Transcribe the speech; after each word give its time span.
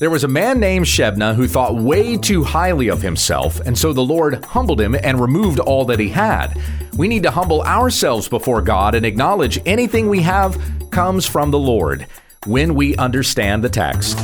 There 0.00 0.10
was 0.10 0.24
a 0.24 0.28
man 0.28 0.58
named 0.58 0.86
Shebna 0.86 1.36
who 1.36 1.46
thought 1.46 1.76
way 1.76 2.16
too 2.16 2.42
highly 2.42 2.88
of 2.88 3.00
himself, 3.00 3.60
and 3.60 3.78
so 3.78 3.92
the 3.92 4.02
Lord 4.02 4.44
humbled 4.44 4.80
him 4.80 4.96
and 4.96 5.20
removed 5.20 5.60
all 5.60 5.84
that 5.84 6.00
he 6.00 6.08
had. 6.08 6.60
We 6.96 7.06
need 7.06 7.22
to 7.22 7.30
humble 7.30 7.62
ourselves 7.62 8.28
before 8.28 8.60
God 8.60 8.96
and 8.96 9.06
acknowledge 9.06 9.60
anything 9.64 10.08
we 10.08 10.20
have 10.22 10.60
comes 10.90 11.26
from 11.26 11.52
the 11.52 11.60
Lord 11.60 12.08
when 12.44 12.74
we 12.74 12.96
understand 12.96 13.62
the 13.62 13.68
text. 13.68 14.18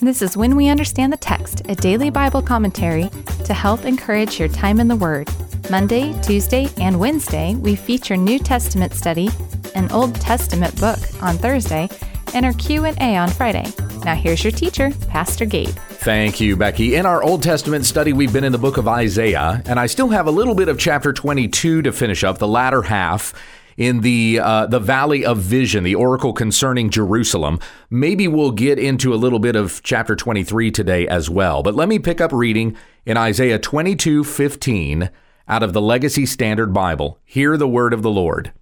This 0.00 0.22
is 0.22 0.36
When 0.36 0.56
We 0.56 0.68
Understand 0.68 1.12
the 1.12 1.18
Text, 1.18 1.62
a 1.68 1.76
daily 1.76 2.10
Bible 2.10 2.42
commentary 2.42 3.10
to 3.44 3.54
help 3.54 3.84
encourage 3.84 4.40
your 4.40 4.48
time 4.48 4.80
in 4.80 4.88
the 4.88 4.96
Word. 4.96 5.28
Monday, 5.70 6.18
Tuesday, 6.22 6.68
and 6.78 6.98
Wednesday, 6.98 7.54
we 7.54 7.76
feature 7.76 8.16
New 8.16 8.38
Testament 8.38 8.94
study, 8.94 9.28
an 9.74 9.90
Old 9.90 10.14
Testament 10.14 10.78
book 10.80 10.98
on 11.20 11.36
Thursday, 11.36 11.90
and 12.32 12.46
our 12.46 12.54
Q&A 12.54 13.16
on 13.16 13.28
Friday. 13.28 13.66
Now 14.02 14.14
here's 14.14 14.42
your 14.42 14.50
teacher, 14.50 14.90
Pastor 15.08 15.44
Gabe. 15.44 15.68
Thank 15.68 16.40
you, 16.40 16.56
Becky. 16.56 16.94
In 16.94 17.04
our 17.04 17.22
Old 17.22 17.42
Testament 17.42 17.84
study, 17.84 18.14
we've 18.14 18.32
been 18.32 18.44
in 18.44 18.52
the 18.52 18.58
book 18.58 18.78
of 18.78 18.88
Isaiah, 18.88 19.62
and 19.66 19.78
I 19.78 19.86
still 19.86 20.08
have 20.08 20.26
a 20.26 20.30
little 20.30 20.54
bit 20.54 20.68
of 20.68 20.78
chapter 20.78 21.12
22 21.12 21.82
to 21.82 21.92
finish 21.92 22.24
up, 22.24 22.38
the 22.38 22.48
latter 22.48 22.82
half 22.82 23.34
in 23.76 24.00
the 24.00 24.40
uh, 24.42 24.66
the 24.66 24.80
Valley 24.80 25.24
of 25.24 25.38
Vision, 25.38 25.84
the 25.84 25.94
oracle 25.94 26.32
concerning 26.32 26.88
Jerusalem. 26.88 27.60
Maybe 27.90 28.26
we'll 28.26 28.52
get 28.52 28.78
into 28.78 29.12
a 29.12 29.16
little 29.16 29.38
bit 29.38 29.54
of 29.54 29.82
chapter 29.82 30.16
23 30.16 30.70
today 30.70 31.06
as 31.06 31.28
well. 31.28 31.62
But 31.62 31.74
let 31.74 31.88
me 31.88 31.98
pick 31.98 32.22
up 32.22 32.32
reading 32.32 32.74
in 33.04 33.18
Isaiah 33.18 33.58
22, 33.58 34.24
15 34.24 35.10
out 35.48 35.62
of 35.62 35.72
the 35.72 35.80
Legacy 35.80 36.26
Standard 36.26 36.74
Bible. 36.74 37.18
Hear 37.24 37.56
the 37.56 37.68
word 37.68 37.92
of 37.92 38.02
the 38.02 38.10
Lord. 38.10 38.52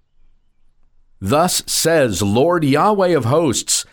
Thus 1.19 1.63
says 1.65 2.21
Lord 2.21 2.63
Yahweh 2.63 3.09
of 3.09 3.25
hosts, 3.25 3.85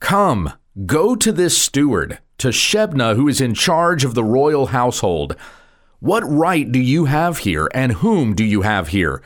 Come, 0.00 0.52
go 0.86 1.14
to 1.14 1.30
this 1.30 1.58
steward, 1.58 2.18
to 2.38 2.48
Shebna, 2.48 3.16
who 3.16 3.28
is 3.28 3.40
in 3.40 3.54
charge 3.54 4.04
of 4.04 4.14
the 4.14 4.24
royal 4.24 4.66
household. 4.66 5.36
What 6.00 6.24
right 6.24 6.70
do 6.70 6.80
you 6.80 7.04
have 7.04 7.38
here, 7.38 7.68
and 7.74 7.92
whom 7.92 8.34
do 8.34 8.44
you 8.44 8.62
have 8.62 8.88
here? 8.88 9.22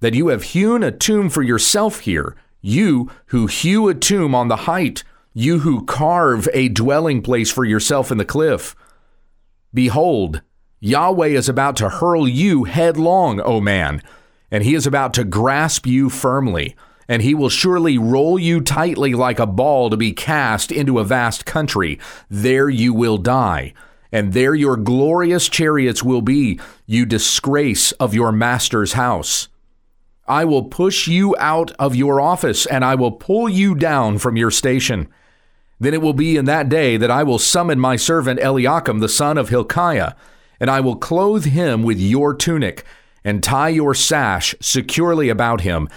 That 0.00 0.14
you 0.14 0.28
have 0.28 0.44
hewn 0.44 0.82
a 0.82 0.92
tomb 0.92 1.30
for 1.30 1.42
yourself 1.42 2.00
here, 2.00 2.36
you 2.60 3.10
who 3.26 3.46
hew 3.46 3.88
a 3.88 3.94
tomb 3.94 4.34
on 4.34 4.48
the 4.48 4.56
height, 4.56 5.02
you 5.32 5.60
who 5.60 5.84
carve 5.84 6.48
a 6.52 6.68
dwelling 6.68 7.22
place 7.22 7.50
for 7.50 7.64
yourself 7.64 8.10
in 8.12 8.18
the 8.18 8.24
cliff. 8.24 8.76
Behold, 9.72 10.42
Yahweh 10.82 11.26
is 11.26 11.46
about 11.46 11.76
to 11.76 11.90
hurl 11.90 12.26
you 12.26 12.64
headlong, 12.64 13.38
O 13.42 13.60
man, 13.60 14.02
and 14.50 14.64
he 14.64 14.74
is 14.74 14.86
about 14.86 15.12
to 15.12 15.24
grasp 15.24 15.86
you 15.86 16.08
firmly, 16.08 16.74
and 17.06 17.20
he 17.20 17.34
will 17.34 17.50
surely 17.50 17.98
roll 17.98 18.38
you 18.38 18.62
tightly 18.62 19.12
like 19.12 19.38
a 19.38 19.46
ball 19.46 19.90
to 19.90 19.96
be 19.98 20.12
cast 20.12 20.72
into 20.72 20.98
a 20.98 21.04
vast 21.04 21.44
country. 21.44 21.98
There 22.30 22.70
you 22.70 22.94
will 22.94 23.18
die, 23.18 23.74
and 24.10 24.32
there 24.32 24.54
your 24.54 24.78
glorious 24.78 25.50
chariots 25.50 26.02
will 26.02 26.22
be, 26.22 26.58
you 26.86 27.04
disgrace 27.04 27.92
of 27.92 28.14
your 28.14 28.32
master's 28.32 28.94
house. 28.94 29.48
I 30.26 30.46
will 30.46 30.64
push 30.64 31.06
you 31.06 31.36
out 31.38 31.72
of 31.78 31.94
your 31.94 32.22
office, 32.22 32.64
and 32.64 32.86
I 32.86 32.94
will 32.94 33.12
pull 33.12 33.50
you 33.50 33.74
down 33.74 34.16
from 34.16 34.38
your 34.38 34.50
station. 34.50 35.08
Then 35.78 35.92
it 35.92 36.00
will 36.00 36.14
be 36.14 36.38
in 36.38 36.46
that 36.46 36.70
day 36.70 36.96
that 36.96 37.10
I 37.10 37.22
will 37.22 37.38
summon 37.38 37.78
my 37.78 37.96
servant 37.96 38.40
Eliakim, 38.40 39.00
the 39.00 39.10
son 39.10 39.36
of 39.36 39.50
Hilkiah 39.50 40.14
and 40.60 40.70
I 40.70 40.80
will 40.80 40.96
clothe 40.96 41.46
him 41.46 41.82
with 41.82 41.98
your 41.98 42.34
tunic, 42.34 42.84
and 43.24 43.42
tie 43.42 43.70
your 43.70 43.94
sash 43.94 44.54
securely 44.60 45.28
about 45.28 45.62
him. 45.62 45.88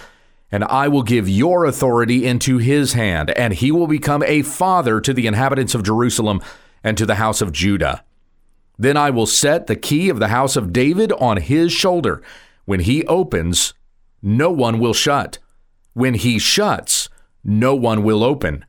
And 0.50 0.64
I 0.64 0.88
will 0.88 1.02
give 1.02 1.28
your 1.28 1.64
authority 1.64 2.26
into 2.26 2.58
his 2.58 2.94
hand, 2.94 3.30
and 3.30 3.52
he 3.52 3.70
will 3.70 3.86
become 3.86 4.22
a 4.22 4.42
father 4.42 5.00
to 5.00 5.12
the 5.12 5.26
inhabitants 5.26 5.74
of 5.74 5.82
Jerusalem 5.82 6.40
and 6.82 6.96
to 6.96 7.06
the 7.06 7.16
house 7.16 7.40
of 7.40 7.52
Judah. 7.52 8.04
Then 8.78 8.96
I 8.96 9.10
will 9.10 9.26
set 9.26 9.66
the 9.66 9.76
key 9.76 10.08
of 10.08 10.18
the 10.18 10.28
house 10.28 10.56
of 10.56 10.72
David 10.72 11.12
on 11.12 11.38
his 11.38 11.72
shoulder. 11.72 12.22
When 12.64 12.80
he 12.80 13.04
opens, 13.06 13.74
no 14.22 14.50
one 14.50 14.78
will 14.78 14.94
shut. 14.94 15.38
When 15.92 16.14
he 16.14 16.38
shuts, 16.38 17.08
no 17.44 17.74
one 17.74 18.02
will 18.02 18.24
open. 18.24 18.64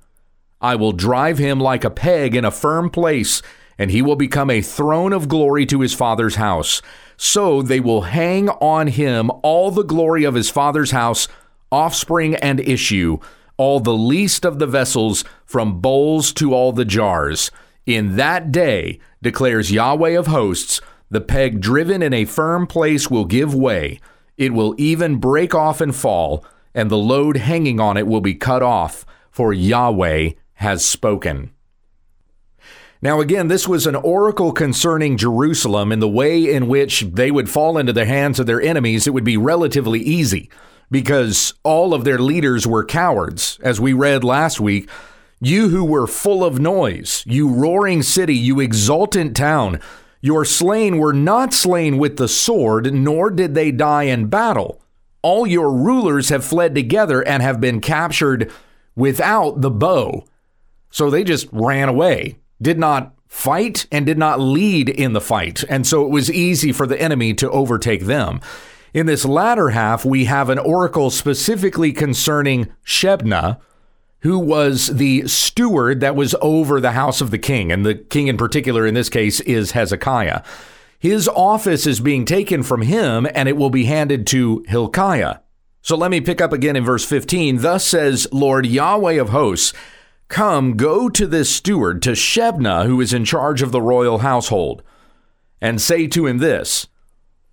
I 0.62 0.76
will 0.76 0.92
drive 0.92 1.38
him 1.38 1.60
like 1.60 1.84
a 1.84 1.90
peg 1.90 2.36
in 2.36 2.46
a 2.46 2.52
firm 2.52 2.90
place 2.90 3.42
and 3.78 3.92
he 3.92 4.02
will 4.02 4.16
become 4.16 4.50
a 4.50 4.62
throne 4.62 5.14
of 5.14 5.28
glory 5.28 5.66
to 5.66 5.82
his 5.82 5.94
father's 5.94 6.36
house. 6.36 6.82
So 7.18 7.62
they 7.62 7.80
will 7.80 8.04
hang 8.04 8.50
on 8.50 8.88
him 8.88 9.32
all 9.44 9.72
the 9.72 9.84
glory 9.84 10.24
of 10.24 10.36
his 10.36 10.50
father's 10.50 10.92
house, 10.92 11.28
offspring 11.72 12.36
and 12.36 12.60
issue, 12.60 13.20
all 13.58 13.80
the 13.80 13.94
least 13.94 14.46
of 14.46 14.60
the 14.60 14.68
vessels, 14.68 15.24
from 15.46 15.80
bowls 15.80 16.34
to 16.34 16.54
all 16.54 16.72
the 16.72 16.86
jars. 16.86 17.52
In 17.86 18.16
that 18.16 18.52
day, 18.52 19.00
declares 19.22 19.72
Yahweh 19.72 20.18
of 20.18 20.28
hosts, 20.28 20.82
the 21.10 21.22
peg 21.22 21.62
driven 21.62 22.02
in 22.02 22.14
a 22.14 22.26
firm 22.26 22.68
place 22.68 23.10
will 23.10 23.26
give 23.26 23.54
way. 23.54 24.00
It 24.38 24.54
will 24.54 24.76
even 24.78 25.18
break 25.18 25.54
off 25.54 25.80
and 25.80 25.96
fall, 25.96 26.44
and 26.74 26.90
the 26.90 26.98
load 26.98 27.38
hanging 27.38 27.80
on 27.80 27.96
it 27.96 28.08
will 28.08 28.22
be 28.22 28.36
cut 28.36 28.62
off, 28.62 29.06
for 29.32 29.54
Yahweh 29.54 30.32
has 30.56 30.86
spoken. 30.86 31.52
Now, 33.06 33.22
again, 33.22 33.50
this 33.50 33.68
was 33.68 33.86
an 33.86 33.96
oracle 33.96 34.52
concerning 34.52 35.16
Jerusalem 35.16 35.92
and 35.92 36.02
the 36.02 36.10
way 36.10 36.52
in 36.52 36.68
which 36.68 37.02
they 37.02 37.30
would 37.30 37.52
fall 37.52 37.78
into 37.78 37.94
the 37.94 38.08
hands 38.08 38.40
of 38.40 38.48
their 38.48 38.60
enemies. 38.60 39.06
It 39.06 39.14
would 39.14 39.24
be 39.24 39.38
relatively 39.38 40.00
easy 40.00 40.50
because 40.90 41.54
all 41.62 41.94
of 41.94 42.04
their 42.04 42.18
leaders 42.18 42.66
were 42.66 42.84
cowards. 42.84 43.60
As 43.62 43.80
we 43.80 43.94
read 43.94 44.24
last 44.24 44.60
week, 44.60 44.90
you 45.40 45.70
who 45.70 45.86
were 45.86 46.08
full 46.08 46.44
of 46.44 46.60
noise, 46.60 47.24
you 47.28 47.48
roaring 47.48 48.02
city, 48.02 48.34
you 48.34 48.60
exultant 48.60 49.38
town, 49.38 49.80
your 50.20 50.44
slain 50.44 50.98
were 50.98 51.14
not 51.14 51.54
slain 51.54 52.00
with 52.00 52.18
the 52.18 52.28
sword, 52.28 52.92
nor 52.92 53.30
did 53.30 53.54
they 53.54 53.70
die 53.72 54.06
in 54.06 54.30
battle. 54.30 54.82
All 55.22 55.46
your 55.46 55.72
rulers 55.72 56.30
have 56.30 56.44
fled 56.44 56.74
together 56.74 57.22
and 57.22 57.44
have 57.44 57.62
been 57.62 57.82
captured 57.82 58.52
without 58.96 59.62
the 59.62 59.70
bow. 59.70 60.26
So 60.90 61.12
they 61.12 61.24
just 61.24 61.48
ran 61.52 61.88
away 61.88 62.40
did 62.62 62.80
not 62.80 63.14
fight 63.28 63.86
and 63.92 64.06
did 64.06 64.18
not 64.18 64.40
lead 64.40 64.90
in 64.90 65.14
the 65.14 65.22
fight. 65.22 65.64
And 65.70 65.86
so 65.86 66.06
it 66.06 66.10
was 66.10 66.32
easy 66.32 66.72
for 66.72 66.88
the 66.88 67.02
enemy 67.02 67.34
to 67.36 67.50
overtake 67.52 68.06
them. 68.06 68.40
In 68.94 69.08
this 69.08 69.26
latter 69.26 69.72
half, 69.72 70.06
we 70.06 70.26
have 70.26 70.50
an 70.50 70.58
oracle 70.58 71.10
specifically 71.10 71.92
concerning 71.92 72.72
Shebna, 72.86 73.60
who 74.20 74.40
was 74.40 74.88
the 74.88 75.28
steward 75.28 76.00
that 76.00 76.16
was 76.16 76.34
over 76.42 76.80
the 76.80 76.94
house 76.94 77.20
of 77.20 77.30
the 77.30 77.38
king. 77.38 77.72
And 77.74 77.86
the 77.86 77.96
king, 77.96 78.28
in 78.28 78.38
particular, 78.38 78.86
in 78.86 78.94
this 78.94 79.10
case, 79.10 79.42
is 79.42 79.72
Hezekiah. 79.72 80.44
His 80.98 81.28
office 81.28 81.86
is 81.86 82.00
being 82.00 82.26
taken 82.26 82.64
from 82.64 82.84
him 82.84 83.28
and 83.36 83.50
it 83.50 83.58
will 83.58 83.70
be 83.70 83.86
handed 83.86 84.26
to 84.28 84.64
Hilkiah. 84.68 85.40
So 85.82 85.96
let 85.96 86.10
me 86.10 86.22
pick 86.22 86.42
up 86.42 86.52
again 86.52 86.76
in 86.76 86.84
verse 86.84 87.06
15. 87.06 87.58
Thus 87.58 87.86
says 87.86 88.28
Lord 88.32 88.66
Yahweh 88.66 89.22
of 89.22 89.30
hosts, 89.30 89.72
Come, 90.28 90.76
go 90.76 91.08
to 91.10 91.28
this 91.28 91.54
steward, 91.54 92.02
to 92.04 92.12
Shebna, 92.12 92.86
who 92.86 93.00
is 93.00 93.14
in 93.14 93.26
charge 93.26 93.62
of 93.62 93.72
the 93.72 93.82
royal 93.82 94.20
household, 94.20 94.82
and 95.62 95.82
say 95.82 96.08
to 96.08 96.26
him 96.26 96.40
this 96.40 96.88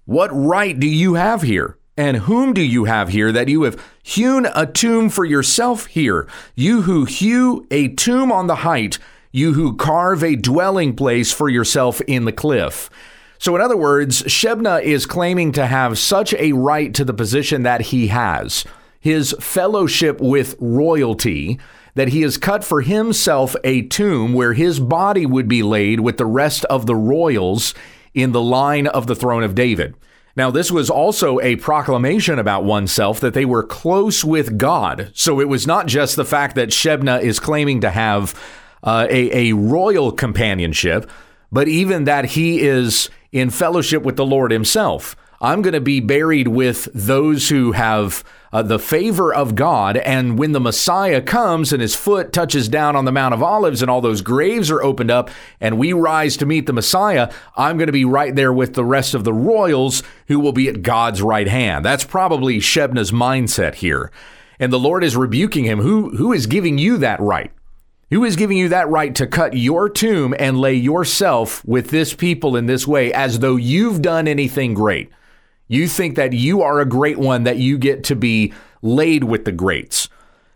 What 0.04 0.30
right 0.32 0.78
do 0.78 0.88
you 0.88 1.14
have 1.14 1.42
here? 1.42 1.78
And 1.96 2.18
whom 2.18 2.54
do 2.54 2.62
you 2.62 2.86
have 2.86 3.10
here 3.10 3.30
that 3.32 3.48
you 3.48 3.64
have 3.64 3.82
hewn 4.02 4.46
a 4.54 4.64
tomb 4.64 5.10
for 5.10 5.26
yourself 5.26 5.86
here? 5.86 6.26
You 6.54 6.82
who 6.82 7.04
hew 7.04 7.66
a 7.70 7.88
tomb 7.88 8.32
on 8.32 8.46
the 8.46 8.56
height, 8.56 8.98
you 9.30 9.52
who 9.52 9.76
carve 9.76 10.24
a 10.24 10.36
dwelling 10.36 10.96
place 10.96 11.32
for 11.32 11.50
yourself 11.50 12.00
in 12.02 12.24
the 12.24 12.32
cliff. 12.32 12.88
So, 13.38 13.54
in 13.56 13.60
other 13.60 13.76
words, 13.76 14.22
Shebna 14.22 14.82
is 14.82 15.04
claiming 15.04 15.52
to 15.52 15.66
have 15.66 15.98
such 15.98 16.32
a 16.34 16.52
right 16.52 16.94
to 16.94 17.04
the 17.04 17.12
position 17.12 17.64
that 17.64 17.82
he 17.82 18.06
has, 18.06 18.64
his 18.98 19.34
fellowship 19.40 20.20
with 20.20 20.54
royalty 20.60 21.58
that 21.94 22.08
he 22.08 22.22
has 22.22 22.38
cut 22.38 22.64
for 22.64 22.80
himself 22.80 23.54
a 23.64 23.82
tomb 23.82 24.32
where 24.32 24.54
his 24.54 24.80
body 24.80 25.26
would 25.26 25.48
be 25.48 25.62
laid 25.62 26.00
with 26.00 26.16
the 26.16 26.26
rest 26.26 26.64
of 26.66 26.86
the 26.86 26.96
royals 26.96 27.74
in 28.14 28.32
the 28.32 28.42
line 28.42 28.86
of 28.86 29.06
the 29.06 29.16
throne 29.16 29.42
of 29.42 29.54
David. 29.54 29.94
Now, 30.34 30.50
this 30.50 30.70
was 30.70 30.88
also 30.88 31.40
a 31.40 31.56
proclamation 31.56 32.38
about 32.38 32.64
oneself 32.64 33.20
that 33.20 33.34
they 33.34 33.44
were 33.44 33.62
close 33.62 34.24
with 34.24 34.56
God. 34.56 35.10
So 35.14 35.40
it 35.40 35.48
was 35.48 35.66
not 35.66 35.86
just 35.86 36.16
the 36.16 36.24
fact 36.24 36.56
that 36.56 36.70
Shebna 36.70 37.20
is 37.20 37.38
claiming 37.38 37.82
to 37.82 37.90
have 37.90 38.34
uh, 38.82 39.06
a, 39.10 39.50
a 39.50 39.52
royal 39.54 40.10
companionship, 40.10 41.10
but 41.50 41.68
even 41.68 42.04
that 42.04 42.24
he 42.24 42.62
is 42.62 43.10
in 43.30 43.50
fellowship 43.50 44.02
with 44.02 44.16
the 44.16 44.24
Lord 44.24 44.52
himself. 44.52 45.16
I'm 45.40 45.60
going 45.60 45.74
to 45.74 45.80
be 45.80 46.00
buried 46.00 46.48
with 46.48 46.88
those 46.94 47.48
who 47.50 47.72
have 47.72 48.24
uh, 48.52 48.62
the 48.62 48.78
favor 48.78 49.32
of 49.32 49.54
God. 49.54 49.96
And 49.96 50.38
when 50.38 50.52
the 50.52 50.60
Messiah 50.60 51.22
comes 51.22 51.72
and 51.72 51.80
his 51.80 51.94
foot 51.94 52.32
touches 52.32 52.68
down 52.68 52.96
on 52.96 53.04
the 53.04 53.12
Mount 53.12 53.34
of 53.34 53.42
Olives 53.42 53.80
and 53.80 53.90
all 53.90 54.00
those 54.00 54.20
graves 54.20 54.70
are 54.70 54.82
opened 54.82 55.10
up 55.10 55.30
and 55.60 55.78
we 55.78 55.92
rise 55.92 56.36
to 56.36 56.46
meet 56.46 56.66
the 56.66 56.72
Messiah, 56.72 57.32
I'm 57.56 57.78
going 57.78 57.86
to 57.86 57.92
be 57.92 58.04
right 58.04 58.34
there 58.34 58.52
with 58.52 58.74
the 58.74 58.84
rest 58.84 59.14
of 59.14 59.24
the 59.24 59.32
royals 59.32 60.02
who 60.28 60.38
will 60.38 60.52
be 60.52 60.68
at 60.68 60.82
God's 60.82 61.22
right 61.22 61.48
hand. 61.48 61.84
That's 61.84 62.04
probably 62.04 62.58
Shebna's 62.58 63.12
mindset 63.12 63.76
here. 63.76 64.10
And 64.58 64.72
the 64.72 64.78
Lord 64.78 65.02
is 65.02 65.16
rebuking 65.16 65.64
him. 65.64 65.80
Who, 65.80 66.16
who 66.16 66.32
is 66.32 66.46
giving 66.46 66.78
you 66.78 66.98
that 66.98 67.20
right? 67.20 67.50
Who 68.10 68.24
is 68.24 68.36
giving 68.36 68.58
you 68.58 68.68
that 68.68 68.90
right 68.90 69.14
to 69.14 69.26
cut 69.26 69.56
your 69.56 69.88
tomb 69.88 70.34
and 70.38 70.60
lay 70.60 70.74
yourself 70.74 71.64
with 71.64 71.88
this 71.88 72.12
people 72.12 72.56
in 72.56 72.66
this 72.66 72.86
way 72.86 73.10
as 73.10 73.38
though 73.38 73.56
you've 73.56 74.02
done 74.02 74.28
anything 74.28 74.74
great? 74.74 75.10
You 75.72 75.88
think 75.88 76.16
that 76.16 76.34
you 76.34 76.60
are 76.60 76.80
a 76.80 76.84
great 76.84 77.18
one, 77.18 77.44
that 77.44 77.56
you 77.56 77.78
get 77.78 78.04
to 78.04 78.14
be 78.14 78.52
laid 78.82 79.24
with 79.24 79.46
the 79.46 79.52
greats. 79.52 80.06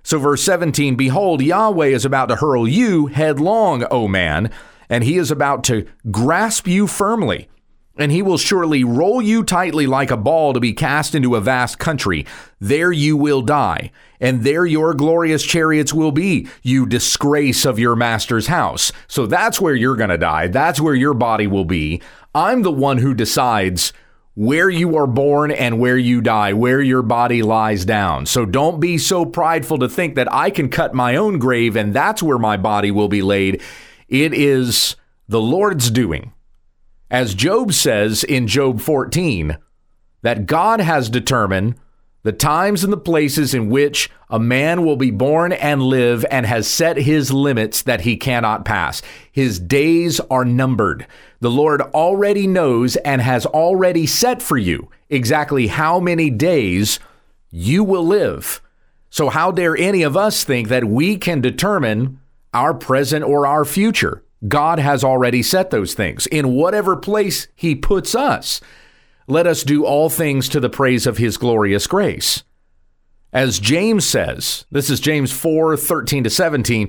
So, 0.02 0.18
verse 0.18 0.42
17 0.42 0.94
Behold, 0.94 1.40
Yahweh 1.40 1.86
is 1.86 2.04
about 2.04 2.26
to 2.26 2.36
hurl 2.36 2.68
you 2.68 3.06
headlong, 3.06 3.84
O 3.90 4.08
man, 4.08 4.50
and 4.90 5.02
he 5.02 5.16
is 5.16 5.30
about 5.30 5.64
to 5.64 5.86
grasp 6.10 6.68
you 6.68 6.86
firmly. 6.86 7.48
And 7.96 8.12
he 8.12 8.20
will 8.20 8.36
surely 8.36 8.84
roll 8.84 9.22
you 9.22 9.42
tightly 9.42 9.86
like 9.86 10.10
a 10.10 10.18
ball 10.18 10.52
to 10.52 10.60
be 10.60 10.74
cast 10.74 11.14
into 11.14 11.34
a 11.34 11.40
vast 11.40 11.78
country. 11.78 12.26
There 12.60 12.92
you 12.92 13.16
will 13.16 13.40
die, 13.40 13.92
and 14.20 14.44
there 14.44 14.66
your 14.66 14.92
glorious 14.92 15.44
chariots 15.44 15.94
will 15.94 16.12
be, 16.12 16.46
you 16.62 16.84
disgrace 16.84 17.64
of 17.64 17.78
your 17.78 17.96
master's 17.96 18.48
house. 18.48 18.92
So 19.08 19.24
that's 19.24 19.62
where 19.62 19.74
you're 19.74 19.96
going 19.96 20.10
to 20.10 20.19
die. 20.19 20.48
That's 20.48 20.78
where 20.78 20.94
your 20.94 21.14
body 21.14 21.46
will 21.46 21.64
be. 21.64 22.02
I'm 22.34 22.60
the 22.60 22.70
one 22.70 22.98
who 22.98 23.14
decides 23.14 23.94
where 24.36 24.68
you 24.68 24.98
are 24.98 25.06
born 25.06 25.50
and 25.50 25.80
where 25.80 25.96
you 25.96 26.20
die, 26.20 26.52
where 26.52 26.82
your 26.82 27.00
body 27.00 27.42
lies 27.42 27.86
down. 27.86 28.26
So 28.26 28.44
don't 28.44 28.78
be 28.78 28.98
so 28.98 29.24
prideful 29.24 29.78
to 29.78 29.88
think 29.88 30.14
that 30.14 30.32
I 30.32 30.50
can 30.50 30.68
cut 30.68 30.94
my 30.94 31.16
own 31.16 31.38
grave 31.38 31.74
and 31.74 31.94
that's 31.94 32.22
where 32.22 32.38
my 32.38 32.58
body 32.58 32.90
will 32.90 33.08
be 33.08 33.22
laid. 33.22 33.62
It 34.08 34.34
is 34.34 34.94
the 35.26 35.40
Lord's 35.40 35.90
doing. 35.90 36.32
As 37.10 37.34
Job 37.34 37.72
says 37.72 38.24
in 38.24 38.46
Job 38.46 38.80
14, 38.80 39.56
that 40.20 40.44
God 40.44 40.80
has 40.80 41.08
determined 41.08 41.76
the 42.22 42.32
times 42.32 42.84
and 42.84 42.92
the 42.92 42.98
places 42.98 43.54
in 43.54 43.70
which 43.70 44.10
a 44.28 44.38
man 44.38 44.84
will 44.84 44.96
be 44.96 45.12
born 45.12 45.52
and 45.52 45.80
live 45.80 46.26
and 46.30 46.44
has 46.44 46.66
set 46.66 46.96
his 46.96 47.32
limits 47.32 47.82
that 47.82 48.00
he 48.00 48.16
cannot 48.16 48.64
pass. 48.64 49.00
His 49.30 49.60
days 49.60 50.18
are 50.28 50.44
numbered. 50.44 51.06
The 51.40 51.50
Lord 51.50 51.80
already 51.80 52.46
knows 52.46 52.96
and 52.96 53.20
has 53.20 53.46
already 53.46 54.06
set 54.06 54.42
for 54.42 54.56
you 54.56 54.90
exactly 55.08 55.66
how 55.66 56.00
many 56.00 56.30
days 56.30 56.98
you 57.50 57.84
will 57.84 58.06
live. 58.06 58.60
So, 59.10 59.28
how 59.28 59.50
dare 59.50 59.76
any 59.76 60.02
of 60.02 60.16
us 60.16 60.44
think 60.44 60.68
that 60.68 60.84
we 60.84 61.16
can 61.16 61.40
determine 61.40 62.20
our 62.52 62.74
present 62.74 63.24
or 63.24 63.46
our 63.46 63.64
future? 63.64 64.24
God 64.46 64.78
has 64.78 65.02
already 65.02 65.42
set 65.42 65.70
those 65.70 65.94
things 65.94 66.26
in 66.26 66.54
whatever 66.54 66.96
place 66.96 67.48
He 67.54 67.74
puts 67.74 68.14
us 68.14 68.60
let 69.28 69.46
us 69.46 69.64
do 69.64 69.84
all 69.84 70.08
things 70.08 70.48
to 70.50 70.60
the 70.60 70.70
praise 70.70 71.06
of 71.06 71.18
his 71.18 71.36
glorious 71.36 71.86
grace. 71.86 72.44
As 73.32 73.58
James 73.58 74.06
says, 74.06 74.66
this 74.70 74.88
is 74.88 75.00
James 75.00 75.32
4 75.32 75.76
13 75.76 76.24
to 76.24 76.30
17. 76.30 76.88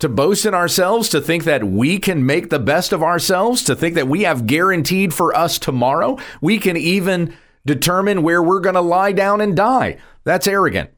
To 0.00 0.08
boast 0.08 0.44
in 0.44 0.54
ourselves, 0.54 1.08
to 1.10 1.20
think 1.20 1.44
that 1.44 1.64
we 1.64 1.98
can 1.98 2.26
make 2.26 2.50
the 2.50 2.58
best 2.58 2.92
of 2.92 3.02
ourselves, 3.02 3.62
to 3.64 3.76
think 3.76 3.94
that 3.94 4.08
we 4.08 4.22
have 4.22 4.46
guaranteed 4.46 5.14
for 5.14 5.34
us 5.34 5.58
tomorrow, 5.58 6.18
we 6.40 6.58
can 6.58 6.76
even 6.76 7.34
determine 7.64 8.22
where 8.22 8.42
we're 8.42 8.60
going 8.60 8.74
to 8.74 8.80
lie 8.80 9.12
down 9.12 9.40
and 9.40 9.56
die. 9.56 9.98
That's 10.24 10.46
arrogant. 10.46 10.90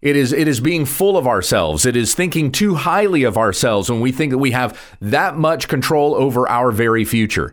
It 0.00 0.14
is 0.14 0.32
it 0.32 0.46
is 0.46 0.60
being 0.60 0.84
full 0.84 1.16
of 1.16 1.26
ourselves. 1.26 1.84
It 1.84 1.96
is 1.96 2.14
thinking 2.14 2.52
too 2.52 2.76
highly 2.76 3.24
of 3.24 3.36
ourselves 3.36 3.90
when 3.90 4.00
we 4.00 4.12
think 4.12 4.30
that 4.30 4.38
we 4.38 4.52
have 4.52 4.80
that 5.00 5.36
much 5.36 5.66
control 5.66 6.14
over 6.14 6.48
our 6.48 6.70
very 6.70 7.04
future. 7.04 7.52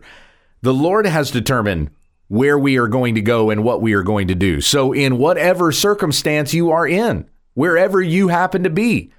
The 0.62 0.74
Lord 0.74 1.06
has 1.06 1.30
determined 1.30 1.90
where 2.28 2.58
we 2.58 2.76
are 2.76 2.88
going 2.88 3.14
to 3.16 3.20
go 3.20 3.50
and 3.50 3.62
what 3.64 3.82
we 3.82 3.94
are 3.94 4.02
going 4.02 4.28
to 4.28 4.34
do. 4.34 4.60
So, 4.60 4.92
in 4.92 5.18
whatever 5.18 5.72
circumstance 5.72 6.54
you 6.54 6.70
are 6.70 6.86
in, 6.86 7.28
wherever 7.54 8.00
you 8.00 8.28
happen 8.28 8.62
to 8.62 8.70
be, 8.70 9.12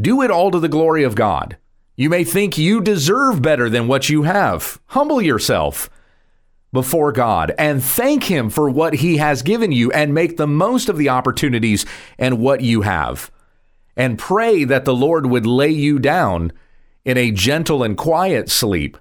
do 0.00 0.22
it 0.22 0.30
all 0.30 0.50
to 0.50 0.60
the 0.60 0.68
glory 0.68 1.04
of 1.04 1.14
God. 1.14 1.56
You 1.96 2.08
may 2.08 2.24
think 2.24 2.56
you 2.56 2.80
deserve 2.80 3.42
better 3.42 3.68
than 3.68 3.88
what 3.88 4.08
you 4.08 4.22
have. 4.22 4.80
Humble 4.86 5.20
yourself 5.20 5.90
before 6.72 7.12
God 7.12 7.52
and 7.58 7.82
thank 7.82 8.24
Him 8.24 8.50
for 8.50 8.70
what 8.70 8.94
He 8.94 9.16
has 9.16 9.42
given 9.42 9.72
you 9.72 9.90
and 9.90 10.14
make 10.14 10.36
the 10.36 10.46
most 10.46 10.88
of 10.88 10.96
the 10.96 11.08
opportunities 11.08 11.86
and 12.18 12.38
what 12.38 12.60
you 12.60 12.82
have. 12.82 13.30
And 13.96 14.18
pray 14.18 14.64
that 14.64 14.84
the 14.84 14.94
Lord 14.94 15.26
would 15.26 15.46
lay 15.46 15.70
you 15.70 15.98
down 15.98 16.52
in 17.04 17.16
a 17.16 17.32
gentle 17.32 17.82
and 17.82 17.96
quiet 17.96 18.48
sleep 18.48 18.96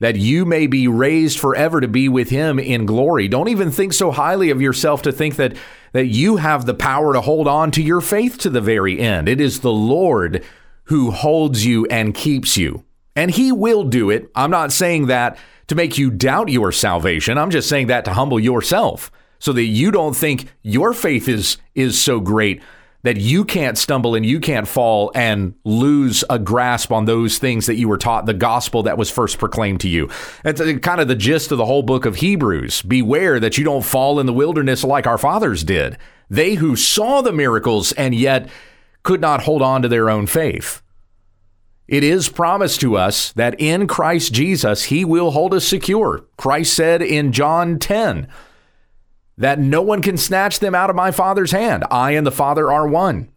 that 0.00 0.16
you 0.16 0.44
may 0.44 0.66
be 0.66 0.86
raised 0.86 1.38
forever 1.38 1.80
to 1.80 1.88
be 1.88 2.08
with 2.08 2.30
him 2.30 2.58
in 2.58 2.86
glory. 2.86 3.28
Don't 3.28 3.48
even 3.48 3.70
think 3.70 3.92
so 3.92 4.10
highly 4.10 4.50
of 4.50 4.62
yourself 4.62 5.02
to 5.02 5.12
think 5.12 5.36
that 5.36 5.56
that 5.92 6.06
you 6.06 6.36
have 6.36 6.66
the 6.66 6.74
power 6.74 7.14
to 7.14 7.20
hold 7.20 7.48
on 7.48 7.70
to 7.70 7.82
your 7.82 8.00
faith 8.00 8.38
to 8.38 8.50
the 8.50 8.60
very 8.60 8.98
end. 8.98 9.28
It 9.28 9.40
is 9.40 9.60
the 9.60 9.72
Lord 9.72 10.44
who 10.84 11.10
holds 11.10 11.64
you 11.64 11.86
and 11.86 12.14
keeps 12.14 12.56
you. 12.56 12.84
And 13.16 13.30
he 13.30 13.52
will 13.52 13.84
do 13.84 14.10
it. 14.10 14.30
I'm 14.34 14.50
not 14.50 14.70
saying 14.70 15.06
that 15.06 15.38
to 15.68 15.74
make 15.74 15.98
you 15.98 16.10
doubt 16.10 16.50
your 16.50 16.72
salvation. 16.72 17.38
I'm 17.38 17.50
just 17.50 17.68
saying 17.68 17.88
that 17.88 18.04
to 18.04 18.12
humble 18.12 18.38
yourself 18.38 19.10
so 19.38 19.52
that 19.52 19.64
you 19.64 19.90
don't 19.90 20.16
think 20.16 20.46
your 20.62 20.92
faith 20.92 21.28
is 21.28 21.58
is 21.74 22.00
so 22.00 22.20
great 22.20 22.62
that 23.02 23.16
you 23.16 23.44
can't 23.44 23.78
stumble 23.78 24.14
and 24.14 24.26
you 24.26 24.40
can't 24.40 24.66
fall 24.66 25.12
and 25.14 25.54
lose 25.64 26.24
a 26.28 26.38
grasp 26.38 26.90
on 26.90 27.04
those 27.04 27.38
things 27.38 27.66
that 27.66 27.76
you 27.76 27.88
were 27.88 27.98
taught, 27.98 28.26
the 28.26 28.34
gospel 28.34 28.82
that 28.82 28.98
was 28.98 29.10
first 29.10 29.38
proclaimed 29.38 29.80
to 29.80 29.88
you. 29.88 30.10
That's 30.42 30.60
uh, 30.60 30.78
kind 30.82 31.00
of 31.00 31.08
the 31.08 31.14
gist 31.14 31.52
of 31.52 31.58
the 31.58 31.66
whole 31.66 31.82
book 31.82 32.04
of 32.04 32.16
Hebrews. 32.16 32.82
Beware 32.82 33.38
that 33.38 33.56
you 33.56 33.64
don't 33.64 33.84
fall 33.84 34.18
in 34.18 34.26
the 34.26 34.32
wilderness 34.32 34.82
like 34.82 35.06
our 35.06 35.18
fathers 35.18 35.62
did. 35.62 35.96
They 36.28 36.54
who 36.54 36.74
saw 36.74 37.22
the 37.22 37.32
miracles 37.32 37.92
and 37.92 38.14
yet 38.14 38.48
could 39.04 39.20
not 39.20 39.42
hold 39.42 39.62
on 39.62 39.82
to 39.82 39.88
their 39.88 40.10
own 40.10 40.26
faith. 40.26 40.82
It 41.86 42.04
is 42.04 42.28
promised 42.28 42.80
to 42.82 42.96
us 42.98 43.32
that 43.32 43.58
in 43.58 43.86
Christ 43.86 44.32
Jesus, 44.34 44.84
he 44.84 45.06
will 45.06 45.30
hold 45.30 45.54
us 45.54 45.66
secure. 45.66 46.26
Christ 46.36 46.74
said 46.74 47.00
in 47.00 47.32
John 47.32 47.78
10, 47.78 48.28
that 49.38 49.58
no 49.58 49.80
one 49.80 50.02
can 50.02 50.16
snatch 50.16 50.58
them 50.58 50.74
out 50.74 50.90
of 50.90 50.96
my 50.96 51.10
Father's 51.10 51.52
hand. 51.52 51.84
I 51.90 52.10
and 52.10 52.26
the 52.26 52.32
Father 52.32 52.70
are 52.70 52.86
one. 52.86 53.28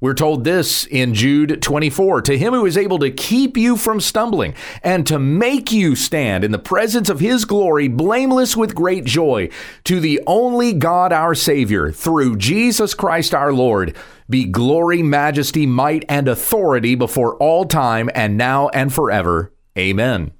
We're 0.00 0.14
told 0.14 0.44
this 0.44 0.86
in 0.86 1.12
Jude 1.12 1.60
24 1.60 2.22
To 2.22 2.38
him 2.38 2.54
who 2.54 2.64
is 2.64 2.78
able 2.78 2.98
to 3.00 3.10
keep 3.10 3.58
you 3.58 3.76
from 3.76 4.00
stumbling 4.00 4.54
and 4.82 5.06
to 5.06 5.18
make 5.18 5.70
you 5.70 5.94
stand 5.94 6.42
in 6.42 6.52
the 6.52 6.58
presence 6.58 7.10
of 7.10 7.20
his 7.20 7.44
glory, 7.44 7.86
blameless 7.86 8.56
with 8.56 8.74
great 8.74 9.04
joy, 9.04 9.50
to 9.84 10.00
the 10.00 10.22
only 10.26 10.72
God 10.72 11.12
our 11.12 11.34
Savior, 11.34 11.92
through 11.92 12.38
Jesus 12.38 12.94
Christ 12.94 13.34
our 13.34 13.52
Lord, 13.52 13.94
be 14.28 14.46
glory, 14.46 15.02
majesty, 15.02 15.66
might, 15.66 16.06
and 16.08 16.28
authority 16.28 16.94
before 16.94 17.36
all 17.36 17.66
time 17.66 18.08
and 18.14 18.38
now 18.38 18.68
and 18.68 18.90
forever. 18.90 19.52
Amen. 19.76 20.32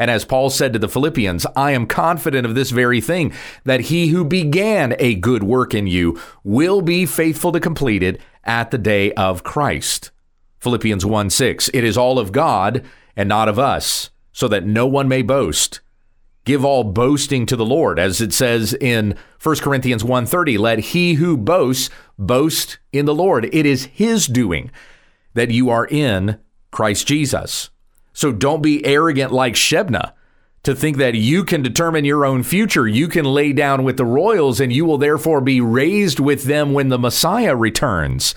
And 0.00 0.10
as 0.10 0.24
Paul 0.24 0.48
said 0.48 0.72
to 0.72 0.78
the 0.78 0.88
Philippians, 0.88 1.44
I 1.54 1.72
am 1.72 1.86
confident 1.86 2.46
of 2.46 2.54
this 2.54 2.70
very 2.70 3.02
thing, 3.02 3.34
that 3.64 3.80
he 3.82 4.08
who 4.08 4.24
began 4.24 4.96
a 4.98 5.14
good 5.14 5.42
work 5.42 5.74
in 5.74 5.86
you 5.86 6.18
will 6.42 6.80
be 6.80 7.04
faithful 7.04 7.52
to 7.52 7.60
complete 7.60 8.02
it 8.02 8.18
at 8.42 8.70
the 8.70 8.78
day 8.78 9.12
of 9.12 9.44
Christ. 9.44 10.10
Philippians 10.58 11.04
1 11.04 11.28
6. 11.28 11.68
It 11.74 11.84
is 11.84 11.98
all 11.98 12.18
of 12.18 12.32
God 12.32 12.82
and 13.14 13.28
not 13.28 13.46
of 13.46 13.58
us, 13.58 14.08
so 14.32 14.48
that 14.48 14.64
no 14.64 14.86
one 14.86 15.06
may 15.06 15.20
boast. 15.20 15.80
Give 16.46 16.64
all 16.64 16.82
boasting 16.82 17.44
to 17.44 17.54
the 17.54 17.66
Lord, 17.66 17.98
as 17.98 18.22
it 18.22 18.32
says 18.32 18.72
in 18.72 19.14
1 19.42 19.56
Corinthians 19.56 20.02
1:30, 20.02 20.56
let 20.56 20.78
he 20.78 21.14
who 21.14 21.36
boasts 21.36 21.90
boast 22.18 22.78
in 22.90 23.04
the 23.04 23.14
Lord. 23.14 23.50
It 23.52 23.66
is 23.66 23.90
his 23.92 24.26
doing 24.26 24.70
that 25.34 25.50
you 25.50 25.68
are 25.68 25.86
in 25.86 26.38
Christ 26.70 27.06
Jesus. 27.06 27.68
So 28.12 28.32
don't 28.32 28.62
be 28.62 28.84
arrogant 28.84 29.32
like 29.32 29.54
Shebna 29.54 30.12
to 30.62 30.74
think 30.74 30.98
that 30.98 31.14
you 31.14 31.44
can 31.44 31.62
determine 31.62 32.04
your 32.04 32.24
own 32.24 32.42
future. 32.42 32.86
You 32.86 33.08
can 33.08 33.24
lay 33.24 33.52
down 33.52 33.82
with 33.82 33.96
the 33.96 34.04
royals 34.04 34.60
and 34.60 34.72
you 34.72 34.84
will 34.84 34.98
therefore 34.98 35.40
be 35.40 35.60
raised 35.60 36.20
with 36.20 36.44
them 36.44 36.72
when 36.72 36.88
the 36.88 36.98
Messiah 36.98 37.56
returns. 37.56 38.34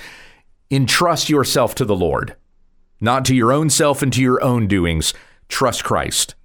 Entrust 0.71 1.29
yourself 1.29 1.75
to 1.75 1.85
the 1.85 1.95
Lord, 1.95 2.35
not 3.01 3.25
to 3.25 3.35
your 3.35 3.51
own 3.51 3.69
self 3.69 4.01
and 4.01 4.13
to 4.13 4.21
your 4.21 4.41
own 4.43 4.67
doings. 4.67 5.13
Trust 5.49 5.83
Christ. 5.83 6.35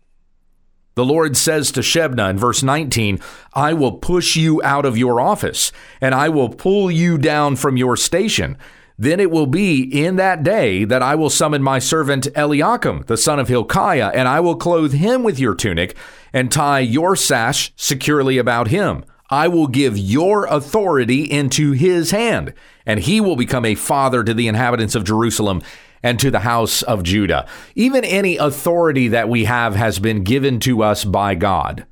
The 0.97 1.05
Lord 1.05 1.37
says 1.37 1.71
to 1.73 1.81
Shebna 1.81 2.29
in 2.29 2.39
verse 2.39 2.65
19, 2.65 3.21
I 3.55 3.73
will 3.73 3.93
push 3.93 4.35
you 4.35 4.61
out 4.65 4.85
of 4.85 4.99
your 4.99 5.21
office, 5.21 5.71
and 6.01 6.13
I 6.13 6.29
will 6.29 6.49
pull 6.49 6.91
you 6.91 7.19
down 7.19 7.55
from 7.55 7.77
your 7.77 7.97
station. 7.97 8.59
Then 9.01 9.21
it 9.21 9.31
will 9.31 9.47
be 9.47 9.83
in 9.83 10.17
that 10.17 10.43
day 10.43 10.85
that 10.85 11.03
I 11.03 11.15
will 11.15 11.31
summon 11.31 11.63
my 11.63 11.79
servant 11.79 12.27
Eliakim, 12.35 13.05
the 13.07 13.17
son 13.17 13.39
of 13.39 13.47
Hilkiah, 13.47 14.11
and 14.13 14.27
I 14.27 14.41
will 14.41 14.57
clothe 14.57 14.93
him 14.93 15.23
with 15.23 15.39
your 15.39 15.55
tunic 15.55 15.97
and 16.33 16.51
tie 16.51 16.81
your 16.81 17.15
sash 17.15 17.73
securely 17.77 18.39
about 18.39 18.69
him. 18.69 19.05
I 19.31 19.47
will 19.47 19.69
give 19.69 19.97
your 19.97 20.47
authority 20.47 21.23
into 21.23 21.73
his 21.73 22.11
hand, 22.11 22.55
and 22.85 22.99
he 22.99 23.21
will 23.21 23.37
become 23.37 23.65
a 23.65 23.77
father 23.77 24.25
to 24.25 24.35
the 24.35 24.49
inhabitants 24.49 24.97
of 24.97 25.05
Jerusalem 25.05 25.63
and 26.03 26.19
to 26.19 26.31
the 26.31 26.41
house 26.41 26.83
of 26.83 27.03
Judah. 27.05 27.47
Even 27.77 28.05
any 28.05 28.37
authority 28.37 29.09
that 29.09 29.29
we 29.29 29.45
have 29.45 29.77
has 29.77 29.99
been 29.99 30.25
given 30.25 30.59
to 30.61 30.83
us 30.83 31.05
by 31.05 31.35
God. 31.35 31.87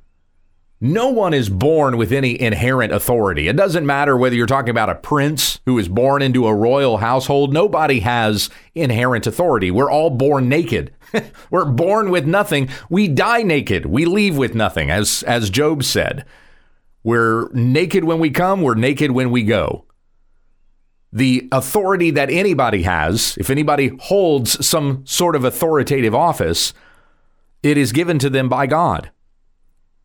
No 0.79 1.09
one 1.09 1.33
is 1.33 1.49
born 1.49 1.97
with 1.97 2.11
any 2.11 2.39
inherent 2.39 2.93
authority. 2.93 3.47
It 3.47 3.55
doesn't 3.55 3.85
matter 3.85 4.15
whether 4.15 4.35
you're 4.35 4.45
talking 4.45 4.69
about 4.69 4.91
a 4.91 4.95
prince 4.95 5.59
who 5.65 5.79
is 5.79 5.87
born 5.87 6.21
into 6.21 6.45
a 6.45 6.53
royal 6.53 6.97
household. 6.97 7.51
Nobody 7.51 8.01
has 8.01 8.49
inherent 8.75 9.25
authority. 9.25 9.71
We're 9.71 9.89
all 9.89 10.11
born 10.11 10.47
naked. 10.47 10.93
We're 11.49 11.65
born 11.65 12.11
with 12.11 12.27
nothing. 12.27 12.69
We 12.89 13.07
die 13.07 13.41
naked. 13.41 13.87
We 13.87 14.05
leave 14.05 14.37
with 14.37 14.53
nothing, 14.53 14.91
as, 14.91 15.23
as 15.23 15.49
Job 15.49 15.83
said. 15.83 16.25
We're 17.03 17.49
naked 17.53 18.03
when 18.03 18.19
we 18.19 18.29
come, 18.29 18.61
we're 18.61 18.75
naked 18.75 19.11
when 19.11 19.31
we 19.31 19.43
go 19.43 19.87
the 21.11 21.47
authority 21.51 22.11
that 22.11 22.29
anybody 22.29 22.83
has, 22.83 23.35
if 23.37 23.49
anybody 23.49 23.97
holds 24.01 24.65
some 24.65 25.05
sort 25.05 25.35
of 25.35 25.43
authoritative 25.43 26.13
office, 26.13 26.73
it 27.63 27.77
is 27.77 27.91
given 27.91 28.19
to 28.19 28.29
them 28.29 28.49
by 28.49 28.67
God. 28.67 29.09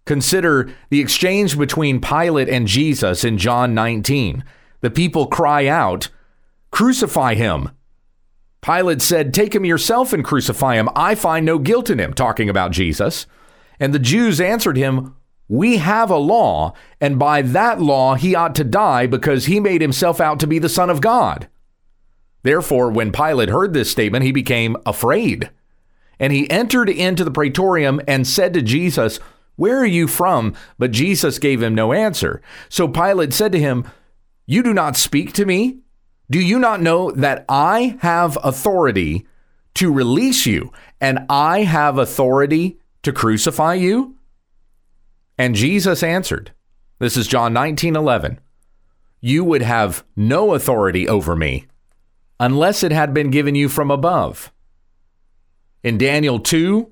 Consider 0.04 0.72
the 0.90 1.00
exchange 1.00 1.56
between 1.56 2.00
Pilate 2.00 2.48
and 2.48 2.66
Jesus 2.66 3.24
in 3.24 3.38
John 3.38 3.74
19. 3.74 4.44
The 4.80 4.90
people 4.90 5.26
cry 5.26 5.66
out, 5.66 6.08
Crucify 6.70 7.34
him. 7.34 7.70
Pilate 8.62 9.02
said, 9.02 9.32
Take 9.32 9.54
him 9.54 9.64
yourself 9.64 10.12
and 10.12 10.24
crucify 10.24 10.74
him. 10.74 10.88
I 10.96 11.14
find 11.14 11.46
no 11.46 11.58
guilt 11.58 11.90
in 11.90 12.00
him, 12.00 12.14
talking 12.14 12.48
about 12.48 12.72
Jesus. 12.72 13.26
And 13.78 13.92
the 13.92 13.98
Jews 13.98 14.40
answered 14.40 14.76
him, 14.76 15.14
we 15.52 15.76
have 15.76 16.08
a 16.08 16.16
law, 16.16 16.72
and 16.98 17.18
by 17.18 17.42
that 17.42 17.78
law 17.78 18.14
he 18.14 18.34
ought 18.34 18.54
to 18.54 18.64
die 18.64 19.06
because 19.06 19.44
he 19.44 19.60
made 19.60 19.82
himself 19.82 20.18
out 20.18 20.40
to 20.40 20.46
be 20.46 20.58
the 20.58 20.70
Son 20.70 20.88
of 20.88 21.02
God. 21.02 21.46
Therefore, 22.42 22.90
when 22.90 23.12
Pilate 23.12 23.50
heard 23.50 23.74
this 23.74 23.90
statement, 23.90 24.24
he 24.24 24.32
became 24.32 24.78
afraid. 24.86 25.50
And 26.18 26.32
he 26.32 26.48
entered 26.50 26.88
into 26.88 27.22
the 27.22 27.30
praetorium 27.30 28.00
and 28.08 28.26
said 28.26 28.54
to 28.54 28.62
Jesus, 28.62 29.20
Where 29.62 29.78
are 29.78 29.86
you 29.86 30.08
from? 30.08 30.56
But 30.76 30.90
Jesus 30.90 31.38
gave 31.38 31.62
him 31.62 31.72
no 31.72 31.92
answer. 31.92 32.42
So 32.68 32.88
Pilate 32.88 33.32
said 33.32 33.52
to 33.52 33.60
him, 33.60 33.88
You 34.44 34.60
do 34.60 34.74
not 34.74 34.96
speak 34.96 35.34
to 35.34 35.46
me? 35.46 35.78
Do 36.28 36.40
you 36.40 36.58
not 36.58 36.82
know 36.82 37.12
that 37.12 37.44
I 37.48 37.96
have 38.00 38.36
authority 38.42 39.24
to 39.74 39.92
release 39.92 40.46
you, 40.46 40.72
and 41.00 41.20
I 41.30 41.62
have 41.62 41.96
authority 41.96 42.80
to 43.04 43.12
crucify 43.12 43.74
you? 43.74 44.16
And 45.38 45.54
Jesus 45.54 46.02
answered, 46.02 46.50
This 46.98 47.16
is 47.16 47.28
John 47.28 47.52
19 47.52 47.94
11. 47.94 48.40
You 49.20 49.44
would 49.44 49.62
have 49.62 50.02
no 50.16 50.54
authority 50.54 51.06
over 51.06 51.36
me 51.36 51.66
unless 52.40 52.82
it 52.82 52.90
had 52.90 53.14
been 53.14 53.30
given 53.30 53.54
you 53.54 53.68
from 53.68 53.92
above. 53.92 54.52
In 55.84 55.98
Daniel 55.98 56.40
2, 56.40 56.91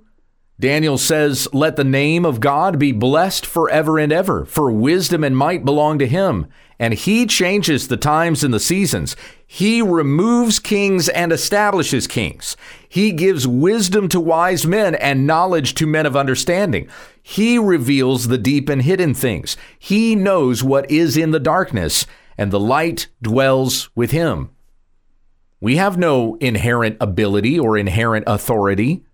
Daniel 0.61 0.99
says, 0.99 1.49
Let 1.55 1.77
the 1.77 1.85
name 1.85 2.27
of 2.27 2.39
God 2.39 2.79
be 2.79 2.93
blessed 2.93 3.47
forever 3.47 3.99
and 3.99 4.13
ever, 4.13 4.45
for 4.45 4.71
wisdom 4.71 5.25
and 5.25 5.35
might 5.35 5.65
belong 5.65 5.99
to 5.99 6.07
him. 6.07 6.49
And 6.79 6.93
he 6.93 7.25
changes 7.27 7.89
the 7.89 7.97
times 7.97 8.45
and 8.45 8.53
the 8.53 8.61
seasons. 8.61 9.17
He 9.47 9.81
removes 9.81 10.59
kings 10.59 11.09
and 11.09 11.33
establishes 11.33 12.07
kings. 12.07 12.59
He 12.87 13.11
gives 13.11 13.49
wisdom 13.49 14.09
to 14.11 14.21
wise 14.21 14.67
men 14.67 14.95
and 14.95 15.27
knowledge 15.27 15.75
to 15.77 15.87
men 15.87 16.05
of 16.05 16.17
understanding. 16.17 16.89
He 17.23 17.59
reveals 17.59 18.29
the 18.29 18.39
deep 18.39 18.69
and 18.69 18.83
hidden 18.83 19.15
things. 19.15 19.57
He 19.79 20.15
knows 20.15 20.63
what 20.63 20.91
is 20.91 21.17
in 21.17 21.31
the 21.31 21.41
darkness, 21.41 22.07
and 22.37 22.51
the 22.51 22.61
light 22.61 23.09
dwells 23.23 23.89
with 23.95 24.11
him. 24.11 24.51
We 25.59 25.77
have 25.77 25.97
no 25.97 26.37
inherent 26.37 26.99
ability 27.01 27.59
or 27.59 27.79
inherent 27.79 28.25
authority. 28.27 29.05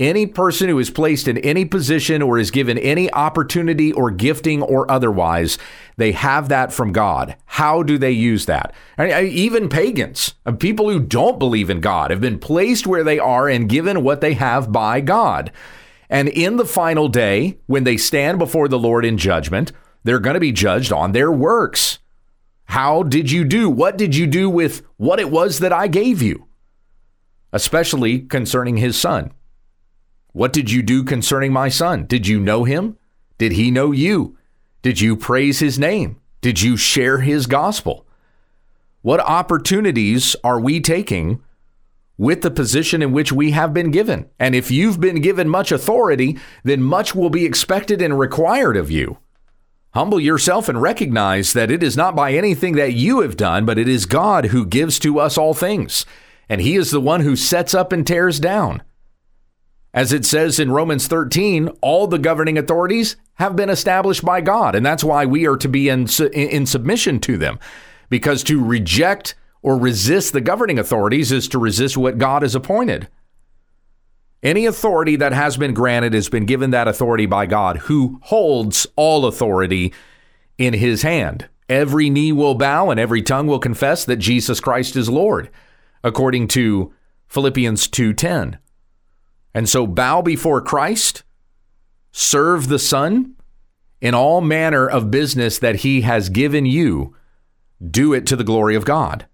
Any 0.00 0.26
person 0.26 0.70
who 0.70 0.78
is 0.78 0.88
placed 0.88 1.28
in 1.28 1.36
any 1.38 1.66
position 1.66 2.22
or 2.22 2.38
is 2.38 2.50
given 2.50 2.78
any 2.78 3.12
opportunity 3.12 3.92
or 3.92 4.10
gifting 4.10 4.62
or 4.62 4.90
otherwise, 4.90 5.58
they 5.98 6.12
have 6.12 6.48
that 6.48 6.72
from 6.72 6.92
God. 6.92 7.36
How 7.44 7.82
do 7.82 7.98
they 7.98 8.10
use 8.10 8.46
that? 8.46 8.72
Even 8.98 9.68
pagans, 9.68 10.36
uh, 10.46 10.52
people 10.52 10.88
who 10.88 11.00
don't 11.00 11.38
believe 11.38 11.68
in 11.68 11.82
God, 11.82 12.10
have 12.10 12.20
been 12.22 12.38
placed 12.38 12.86
where 12.86 13.04
they 13.04 13.18
are 13.18 13.46
and 13.46 13.68
given 13.68 14.02
what 14.02 14.22
they 14.22 14.32
have 14.32 14.72
by 14.72 15.02
God. 15.02 15.52
And 16.08 16.30
in 16.30 16.56
the 16.56 16.64
final 16.64 17.08
day, 17.08 17.58
when 17.66 17.84
they 17.84 17.98
stand 17.98 18.38
before 18.38 18.68
the 18.68 18.78
Lord 18.78 19.04
in 19.04 19.18
judgment, 19.18 19.70
they're 20.02 20.18
going 20.18 20.32
to 20.32 20.40
be 20.40 20.50
judged 20.50 20.92
on 20.94 21.12
their 21.12 21.30
works. 21.30 21.98
How 22.64 23.02
did 23.02 23.30
you 23.30 23.44
do? 23.44 23.68
What 23.68 23.98
did 23.98 24.16
you 24.16 24.26
do 24.26 24.48
with 24.48 24.82
what 24.96 25.20
it 25.20 25.30
was 25.30 25.58
that 25.58 25.74
I 25.74 25.88
gave 25.88 26.22
you? 26.22 26.48
Especially 27.52 28.20
concerning 28.20 28.78
his 28.78 28.98
son. 28.98 29.32
What 30.32 30.52
did 30.52 30.70
you 30.70 30.82
do 30.82 31.02
concerning 31.02 31.52
my 31.52 31.68
son? 31.68 32.06
Did 32.06 32.26
you 32.26 32.38
know 32.38 32.64
him? 32.64 32.96
Did 33.38 33.52
he 33.52 33.70
know 33.70 33.90
you? 33.90 34.36
Did 34.82 35.00
you 35.00 35.16
praise 35.16 35.58
his 35.58 35.78
name? 35.78 36.20
Did 36.40 36.62
you 36.62 36.76
share 36.76 37.18
his 37.18 37.46
gospel? 37.46 38.06
What 39.02 39.20
opportunities 39.20 40.36
are 40.44 40.60
we 40.60 40.80
taking 40.80 41.42
with 42.16 42.42
the 42.42 42.50
position 42.50 43.02
in 43.02 43.12
which 43.12 43.32
we 43.32 43.50
have 43.50 43.74
been 43.74 43.90
given? 43.90 44.28
And 44.38 44.54
if 44.54 44.70
you've 44.70 45.00
been 45.00 45.20
given 45.20 45.48
much 45.48 45.72
authority, 45.72 46.38
then 46.64 46.82
much 46.82 47.14
will 47.14 47.30
be 47.30 47.44
expected 47.44 48.00
and 48.00 48.18
required 48.18 48.76
of 48.76 48.90
you. 48.90 49.18
Humble 49.94 50.20
yourself 50.20 50.68
and 50.68 50.80
recognize 50.80 51.52
that 51.54 51.70
it 51.70 51.82
is 51.82 51.96
not 51.96 52.14
by 52.14 52.32
anything 52.32 52.76
that 52.76 52.92
you 52.92 53.22
have 53.22 53.36
done, 53.36 53.66
but 53.66 53.78
it 53.78 53.88
is 53.88 54.06
God 54.06 54.46
who 54.46 54.64
gives 54.64 54.98
to 55.00 55.18
us 55.18 55.36
all 55.36 55.54
things. 55.54 56.06
And 56.48 56.60
He 56.60 56.76
is 56.76 56.90
the 56.90 57.00
one 57.00 57.22
who 57.22 57.34
sets 57.34 57.74
up 57.74 57.92
and 57.92 58.06
tears 58.06 58.38
down. 58.38 58.82
As 59.92 60.12
it 60.12 60.24
says 60.24 60.60
in 60.60 60.70
Romans 60.70 61.08
13, 61.08 61.68
all 61.80 62.06
the 62.06 62.18
governing 62.18 62.56
authorities 62.56 63.16
have 63.34 63.56
been 63.56 63.70
established 63.70 64.24
by 64.24 64.40
God, 64.40 64.74
and 64.74 64.86
that's 64.86 65.02
why 65.02 65.26
we 65.26 65.46
are 65.46 65.56
to 65.56 65.68
be 65.68 65.88
in, 65.88 66.06
in 66.32 66.66
submission 66.66 67.18
to 67.20 67.36
them. 67.36 67.58
Because 68.08 68.44
to 68.44 68.64
reject 68.64 69.34
or 69.62 69.76
resist 69.76 70.32
the 70.32 70.40
governing 70.40 70.78
authorities 70.78 71.32
is 71.32 71.48
to 71.48 71.58
resist 71.58 71.96
what 71.96 72.18
God 72.18 72.42
has 72.42 72.54
appointed. 72.54 73.08
Any 74.42 74.64
authority 74.64 75.16
that 75.16 75.32
has 75.32 75.56
been 75.56 75.74
granted 75.74 76.14
has 76.14 76.28
been 76.28 76.46
given 76.46 76.70
that 76.70 76.88
authority 76.88 77.26
by 77.26 77.46
God, 77.46 77.78
who 77.78 78.20
holds 78.22 78.86
all 78.96 79.26
authority 79.26 79.92
in 80.56 80.74
his 80.74 81.02
hand. 81.02 81.48
Every 81.68 82.10
knee 82.10 82.32
will 82.32 82.54
bow 82.54 82.90
and 82.90 82.98
every 82.98 83.22
tongue 83.22 83.46
will 83.46 83.58
confess 83.58 84.04
that 84.04 84.16
Jesus 84.16 84.60
Christ 84.60 84.96
is 84.96 85.08
Lord, 85.08 85.50
according 86.02 86.48
to 86.48 86.92
Philippians 87.28 87.86
2:10. 87.88 88.58
And 89.54 89.68
so 89.68 89.86
bow 89.86 90.22
before 90.22 90.60
Christ, 90.60 91.24
serve 92.12 92.68
the 92.68 92.78
Son 92.78 93.34
in 94.00 94.14
all 94.14 94.40
manner 94.40 94.88
of 94.88 95.10
business 95.10 95.58
that 95.58 95.76
he 95.76 96.02
has 96.02 96.28
given 96.28 96.66
you. 96.66 97.14
Do 97.84 98.12
it 98.12 98.26
to 98.26 98.36
the 98.36 98.44
glory 98.44 98.74
of 98.74 98.84
God. 98.84 99.26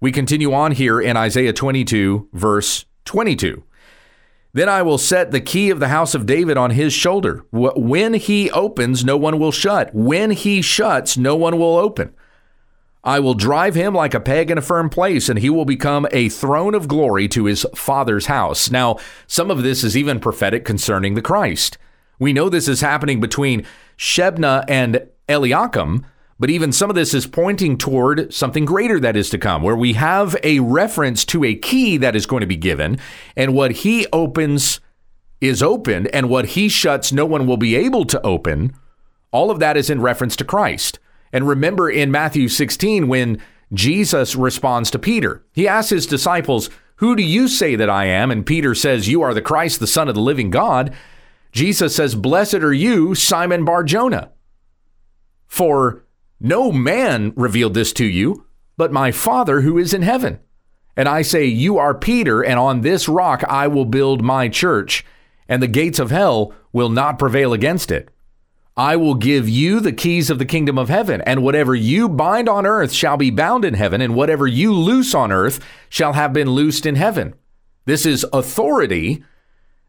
We 0.00 0.12
continue 0.12 0.52
on 0.52 0.72
here 0.72 1.00
in 1.00 1.16
Isaiah 1.16 1.52
22, 1.52 2.28
verse 2.32 2.84
22. 3.04 3.64
Then 4.52 4.68
I 4.68 4.82
will 4.82 4.98
set 4.98 5.30
the 5.30 5.40
key 5.40 5.70
of 5.70 5.78
the 5.78 5.88
house 5.88 6.14
of 6.14 6.26
David 6.26 6.56
on 6.56 6.70
his 6.70 6.92
shoulder. 6.92 7.44
When 7.50 8.14
he 8.14 8.50
opens, 8.50 9.04
no 9.04 9.16
one 9.16 9.38
will 9.38 9.52
shut. 9.52 9.94
When 9.94 10.30
he 10.30 10.62
shuts, 10.62 11.16
no 11.16 11.36
one 11.36 11.58
will 11.58 11.76
open. 11.76 12.14
I 13.04 13.20
will 13.20 13.34
drive 13.34 13.74
him 13.74 13.94
like 13.94 14.14
a 14.14 14.20
peg 14.20 14.50
in 14.50 14.58
a 14.58 14.62
firm 14.62 14.90
place, 14.90 15.28
and 15.28 15.38
he 15.38 15.50
will 15.50 15.64
become 15.64 16.06
a 16.10 16.28
throne 16.28 16.74
of 16.74 16.88
glory 16.88 17.28
to 17.28 17.44
his 17.44 17.64
father's 17.74 18.26
house. 18.26 18.70
Now, 18.70 18.98
some 19.26 19.50
of 19.50 19.62
this 19.62 19.84
is 19.84 19.96
even 19.96 20.20
prophetic 20.20 20.64
concerning 20.64 21.14
the 21.14 21.22
Christ. 21.22 21.78
We 22.18 22.32
know 22.32 22.48
this 22.48 22.68
is 22.68 22.80
happening 22.80 23.20
between 23.20 23.64
Shebna 23.96 24.64
and 24.68 25.08
Eliakim, 25.28 26.04
but 26.40 26.50
even 26.50 26.72
some 26.72 26.90
of 26.90 26.96
this 26.96 27.14
is 27.14 27.26
pointing 27.26 27.78
toward 27.78 28.32
something 28.32 28.64
greater 28.64 29.00
that 29.00 29.16
is 29.16 29.30
to 29.30 29.38
come, 29.38 29.62
where 29.62 29.76
we 29.76 29.94
have 29.94 30.36
a 30.42 30.60
reference 30.60 31.24
to 31.26 31.44
a 31.44 31.54
key 31.54 31.96
that 31.96 32.16
is 32.16 32.26
going 32.26 32.40
to 32.40 32.46
be 32.46 32.56
given, 32.56 32.98
and 33.36 33.54
what 33.54 33.72
he 33.72 34.06
opens, 34.12 34.80
is 35.40 35.62
opened 35.62 36.08
and 36.08 36.28
what 36.28 36.46
he 36.46 36.68
shuts, 36.68 37.12
no 37.12 37.24
one 37.24 37.46
will 37.46 37.56
be 37.56 37.76
able 37.76 38.04
to 38.04 38.20
open, 38.26 38.74
all 39.30 39.50
of 39.50 39.60
that 39.60 39.76
is 39.76 39.90
in 39.90 40.00
reference 40.00 40.34
to 40.36 40.44
Christ. 40.44 40.98
And 41.32 41.48
remember 41.48 41.90
in 41.90 42.10
Matthew 42.10 42.48
16, 42.48 43.08
when 43.08 43.40
Jesus 43.72 44.34
responds 44.34 44.90
to 44.90 44.98
Peter, 44.98 45.44
he 45.52 45.68
asks 45.68 45.90
his 45.90 46.06
disciples, 46.06 46.70
Who 46.96 47.14
do 47.16 47.22
you 47.22 47.48
say 47.48 47.76
that 47.76 47.90
I 47.90 48.06
am? 48.06 48.30
And 48.30 48.46
Peter 48.46 48.74
says, 48.74 49.08
You 49.08 49.22
are 49.22 49.34
the 49.34 49.42
Christ, 49.42 49.80
the 49.80 49.86
Son 49.86 50.08
of 50.08 50.14
the 50.14 50.20
living 50.20 50.50
God. 50.50 50.94
Jesus 51.52 51.94
says, 51.94 52.14
Blessed 52.14 52.56
are 52.56 52.72
you, 52.72 53.14
Simon 53.14 53.64
Bar 53.64 53.84
Jonah. 53.84 54.30
For 55.46 56.04
no 56.40 56.70
man 56.70 57.32
revealed 57.36 57.74
this 57.74 57.92
to 57.94 58.04
you, 58.04 58.46
but 58.76 58.92
my 58.92 59.10
Father 59.10 59.62
who 59.62 59.78
is 59.78 59.92
in 59.92 60.02
heaven. 60.02 60.38
And 60.96 61.08
I 61.08 61.22
say, 61.22 61.44
You 61.44 61.78
are 61.78 61.94
Peter, 61.94 62.42
and 62.42 62.58
on 62.58 62.80
this 62.80 63.08
rock 63.08 63.44
I 63.48 63.68
will 63.68 63.84
build 63.84 64.22
my 64.22 64.48
church, 64.48 65.04
and 65.48 65.62
the 65.62 65.68
gates 65.68 65.98
of 65.98 66.10
hell 66.10 66.52
will 66.72 66.88
not 66.88 67.18
prevail 67.18 67.52
against 67.52 67.90
it. 67.90 68.10
I 68.78 68.94
will 68.94 69.16
give 69.16 69.48
you 69.48 69.80
the 69.80 69.92
keys 69.92 70.30
of 70.30 70.38
the 70.38 70.44
kingdom 70.44 70.78
of 70.78 70.88
heaven, 70.88 71.20
and 71.22 71.42
whatever 71.42 71.74
you 71.74 72.08
bind 72.08 72.48
on 72.48 72.64
earth 72.64 72.92
shall 72.92 73.16
be 73.16 73.30
bound 73.30 73.64
in 73.64 73.74
heaven, 73.74 74.00
and 74.00 74.14
whatever 74.14 74.46
you 74.46 74.72
loose 74.72 75.16
on 75.16 75.32
earth 75.32 75.58
shall 75.88 76.12
have 76.12 76.32
been 76.32 76.50
loosed 76.50 76.86
in 76.86 76.94
heaven. 76.94 77.34
This 77.86 78.06
is 78.06 78.24
authority 78.32 79.24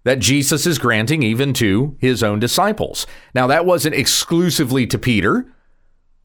that 0.05 0.17
Jesus 0.17 0.65
is 0.65 0.79
granting 0.79 1.21
even 1.21 1.53
to 1.53 1.97
his 1.99 2.23
own 2.23 2.39
disciples. 2.39 3.05
Now, 3.35 3.45
that 3.45 3.63
wasn't 3.63 3.93
exclusively 3.93 4.87
to 4.87 4.97
Peter, 4.97 5.45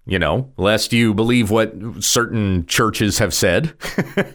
you 0.06 0.18
know, 0.18 0.50
lest 0.56 0.94
you 0.94 1.12
believe 1.12 1.50
what 1.50 1.74
certain 2.00 2.64
churches 2.64 3.18
have 3.18 3.34
said. 3.34 3.74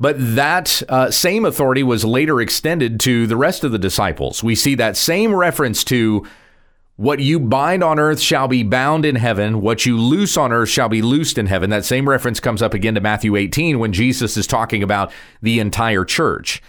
But 0.00 0.16
that 0.34 0.82
uh, 0.88 1.10
same 1.12 1.44
authority 1.44 1.84
was 1.84 2.04
later 2.04 2.40
extended 2.40 2.98
to 3.00 3.28
the 3.28 3.36
rest 3.36 3.62
of 3.62 3.72
the 3.72 3.78
disciples. 3.78 4.42
We 4.42 4.56
see 4.56 4.74
that 4.74 4.96
same 4.96 5.32
reference 5.32 5.84
to 5.84 6.26
what 6.96 7.18
you 7.18 7.40
bind 7.40 7.82
on 7.82 7.98
earth 7.98 8.20
shall 8.20 8.46
be 8.46 8.62
bound 8.62 9.04
in 9.04 9.16
heaven. 9.16 9.60
What 9.60 9.84
you 9.84 9.98
loose 9.98 10.36
on 10.36 10.52
earth 10.52 10.68
shall 10.68 10.88
be 10.88 11.02
loosed 11.02 11.38
in 11.38 11.46
heaven. 11.46 11.70
That 11.70 11.84
same 11.84 12.08
reference 12.08 12.38
comes 12.38 12.62
up 12.62 12.72
again 12.72 12.94
to 12.94 13.00
Matthew 13.00 13.34
18 13.34 13.78
when 13.78 13.92
Jesus 13.92 14.36
is 14.36 14.46
talking 14.46 14.82
about 14.82 15.12
the 15.42 15.58
entire 15.58 16.04
church. 16.04 16.62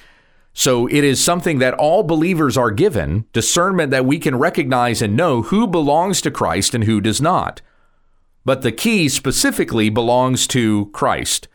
So 0.53 0.87
it 0.87 1.03
is 1.03 1.23
something 1.23 1.59
that 1.59 1.73
all 1.75 2.01
believers 2.01 2.57
are 2.57 2.71
given 2.71 3.25
discernment 3.33 3.91
that 3.91 4.05
we 4.05 4.17
can 4.17 4.37
recognize 4.37 5.01
and 5.01 5.15
know 5.15 5.43
who 5.43 5.67
belongs 5.67 6.21
to 6.21 6.31
Christ 6.31 6.73
and 6.73 6.85
who 6.85 7.01
does 7.01 7.21
not. 7.21 7.61
But 8.45 8.61
the 8.61 8.71
key 8.71 9.09
specifically 9.09 9.89
belongs 9.89 10.47
to 10.47 10.87
Christ. 10.87 11.47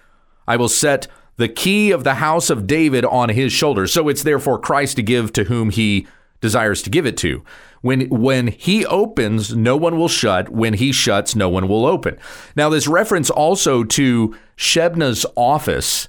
I 0.46 0.56
will 0.56 0.68
set 0.68 1.08
the 1.38 1.48
key 1.48 1.90
of 1.90 2.04
the 2.04 2.16
house 2.16 2.50
of 2.50 2.66
David 2.66 3.04
on 3.06 3.30
his 3.30 3.52
shoulders. 3.52 3.92
So 3.92 4.08
it's 4.08 4.22
therefore 4.22 4.58
Christ 4.58 4.96
to 4.96 5.02
give 5.02 5.32
to 5.32 5.44
whom 5.44 5.70
he 5.70 6.06
desires 6.40 6.82
to 6.82 6.90
give 6.90 7.06
it 7.06 7.16
to. 7.18 7.42
When 7.82 8.08
when 8.08 8.48
he 8.48 8.84
opens, 8.86 9.54
no 9.54 9.76
one 9.76 9.98
will 9.98 10.08
shut. 10.08 10.50
When 10.50 10.74
he 10.74 10.92
shuts, 10.92 11.34
no 11.34 11.48
one 11.48 11.68
will 11.68 11.86
open. 11.86 12.18
Now, 12.54 12.68
this 12.68 12.86
reference 12.86 13.30
also 13.30 13.84
to 13.84 14.36
Shebna's 14.56 15.24
office, 15.36 16.08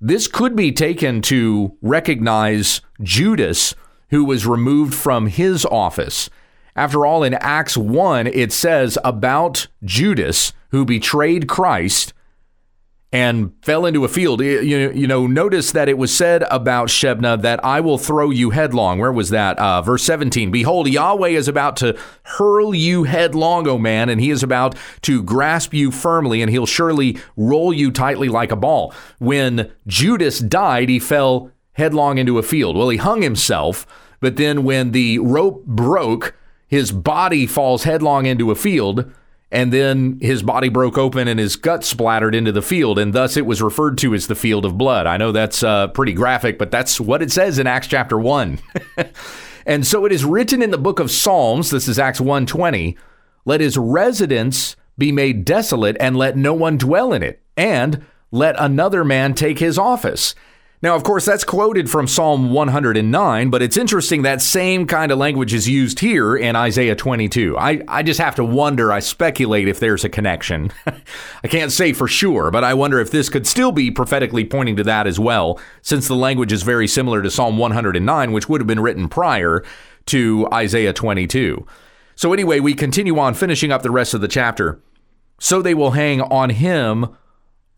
this 0.00 0.28
could 0.28 0.54
be 0.54 0.70
taken 0.70 1.22
to 1.22 1.76
recognize 1.80 2.82
Judas, 3.02 3.74
who 4.10 4.24
was 4.24 4.46
removed 4.46 4.94
from 4.94 5.28
his 5.28 5.64
office. 5.64 6.28
After 6.76 7.04
all, 7.04 7.24
in 7.24 7.34
Acts 7.34 7.76
1, 7.76 8.28
it 8.28 8.52
says 8.52 8.98
about 9.02 9.66
Judas, 9.82 10.52
who 10.70 10.84
betrayed 10.84 11.48
Christ 11.48 12.12
and 13.12 13.52
fell 13.62 13.86
into 13.86 14.04
a 14.04 14.08
field. 14.08 14.42
You, 14.42 14.90
you 14.90 15.06
know, 15.06 15.26
notice 15.26 15.72
that 15.72 15.88
it 15.88 15.96
was 15.96 16.14
said 16.14 16.44
about 16.50 16.88
Shebna 16.88 17.40
that 17.40 17.64
I 17.64 17.80
will 17.80 17.96
throw 17.96 18.30
you 18.30 18.50
headlong. 18.50 18.98
Where 18.98 19.12
was 19.12 19.30
that? 19.30 19.58
Uh, 19.58 19.80
verse 19.80 20.02
17. 20.04 20.50
Behold, 20.50 20.88
Yahweh 20.88 21.30
is 21.30 21.48
about 21.48 21.76
to 21.78 21.98
hurl 22.24 22.74
you 22.74 23.04
headlong, 23.04 23.66
O 23.66 23.78
man, 23.78 24.10
and 24.10 24.20
he 24.20 24.30
is 24.30 24.42
about 24.42 24.74
to 25.02 25.22
grasp 25.22 25.72
you 25.72 25.90
firmly, 25.90 26.42
and 26.42 26.50
he'll 26.50 26.66
surely 26.66 27.18
roll 27.36 27.72
you 27.72 27.90
tightly 27.90 28.28
like 28.28 28.52
a 28.52 28.56
ball. 28.56 28.92
When 29.18 29.72
Judas 29.86 30.40
died, 30.40 30.90
he 30.90 30.98
fell 30.98 31.50
headlong 31.72 32.18
into 32.18 32.38
a 32.38 32.42
field. 32.42 32.76
Well, 32.76 32.90
he 32.90 32.98
hung 32.98 33.22
himself, 33.22 33.86
but 34.20 34.36
then 34.36 34.64
when 34.64 34.90
the 34.90 35.18
rope 35.20 35.64
broke, 35.64 36.34
his 36.66 36.92
body 36.92 37.46
falls 37.46 37.84
headlong 37.84 38.26
into 38.26 38.50
a 38.50 38.54
field 38.54 39.10
and 39.50 39.72
then 39.72 40.18
his 40.20 40.42
body 40.42 40.68
broke 40.68 40.98
open 40.98 41.26
and 41.26 41.40
his 41.40 41.56
gut 41.56 41.84
splattered 41.84 42.34
into 42.34 42.52
the 42.52 42.62
field, 42.62 42.98
and 42.98 43.14
thus 43.14 43.36
it 43.36 43.46
was 43.46 43.62
referred 43.62 43.96
to 43.98 44.14
as 44.14 44.26
the 44.26 44.34
field 44.34 44.64
of 44.64 44.76
blood. 44.76 45.06
I 45.06 45.16
know 45.16 45.32
that's 45.32 45.62
uh, 45.62 45.88
pretty 45.88 46.12
graphic, 46.12 46.58
but 46.58 46.70
that's 46.70 47.00
what 47.00 47.22
it 47.22 47.32
says 47.32 47.58
in 47.58 47.66
Acts 47.66 47.86
chapter 47.86 48.18
1. 48.18 48.58
and 49.66 49.86
so 49.86 50.04
it 50.04 50.12
is 50.12 50.24
written 50.24 50.60
in 50.60 50.70
the 50.70 50.78
book 50.78 51.00
of 51.00 51.10
Psalms, 51.10 51.70
this 51.70 51.88
is 51.88 51.98
Acts 51.98 52.20
1:20, 52.20 52.96
let 53.46 53.60
his 53.60 53.78
residence 53.78 54.76
be 54.98 55.12
made 55.12 55.44
desolate 55.44 55.96
and 55.98 56.16
let 56.16 56.36
no 56.36 56.52
one 56.52 56.76
dwell 56.76 57.12
in 57.12 57.22
it, 57.22 57.40
and 57.56 58.04
let 58.30 58.54
another 58.58 59.04
man 59.04 59.32
take 59.32 59.58
his 59.58 59.78
office. 59.78 60.34
Now, 60.80 60.94
of 60.94 61.02
course, 61.02 61.24
that's 61.24 61.42
quoted 61.42 61.90
from 61.90 62.06
Psalm 62.06 62.52
109, 62.52 63.50
but 63.50 63.62
it's 63.62 63.76
interesting 63.76 64.22
that 64.22 64.40
same 64.40 64.86
kind 64.86 65.10
of 65.10 65.18
language 65.18 65.52
is 65.52 65.68
used 65.68 65.98
here 65.98 66.36
in 66.36 66.54
Isaiah 66.54 66.94
22. 66.94 67.58
I, 67.58 67.82
I 67.88 68.04
just 68.04 68.20
have 68.20 68.36
to 68.36 68.44
wonder, 68.44 68.92
I 68.92 69.00
speculate 69.00 69.66
if 69.66 69.80
there's 69.80 70.04
a 70.04 70.08
connection. 70.08 70.70
I 70.86 71.48
can't 71.48 71.72
say 71.72 71.92
for 71.92 72.06
sure, 72.06 72.52
but 72.52 72.62
I 72.62 72.74
wonder 72.74 73.00
if 73.00 73.10
this 73.10 73.28
could 73.28 73.44
still 73.44 73.72
be 73.72 73.90
prophetically 73.90 74.44
pointing 74.44 74.76
to 74.76 74.84
that 74.84 75.08
as 75.08 75.18
well, 75.18 75.58
since 75.82 76.06
the 76.06 76.14
language 76.14 76.52
is 76.52 76.62
very 76.62 76.86
similar 76.86 77.22
to 77.22 77.30
Psalm 77.30 77.58
109, 77.58 78.30
which 78.30 78.48
would 78.48 78.60
have 78.60 78.68
been 78.68 78.80
written 78.80 79.08
prior 79.08 79.64
to 80.06 80.48
Isaiah 80.52 80.92
22. 80.92 81.66
So, 82.14 82.32
anyway, 82.32 82.60
we 82.60 82.74
continue 82.74 83.18
on 83.18 83.34
finishing 83.34 83.72
up 83.72 83.82
the 83.82 83.90
rest 83.90 84.14
of 84.14 84.20
the 84.20 84.28
chapter. 84.28 84.80
So 85.40 85.62
they 85.62 85.74
will 85.74 85.92
hang 85.92 86.20
on 86.20 86.50
him 86.50 87.16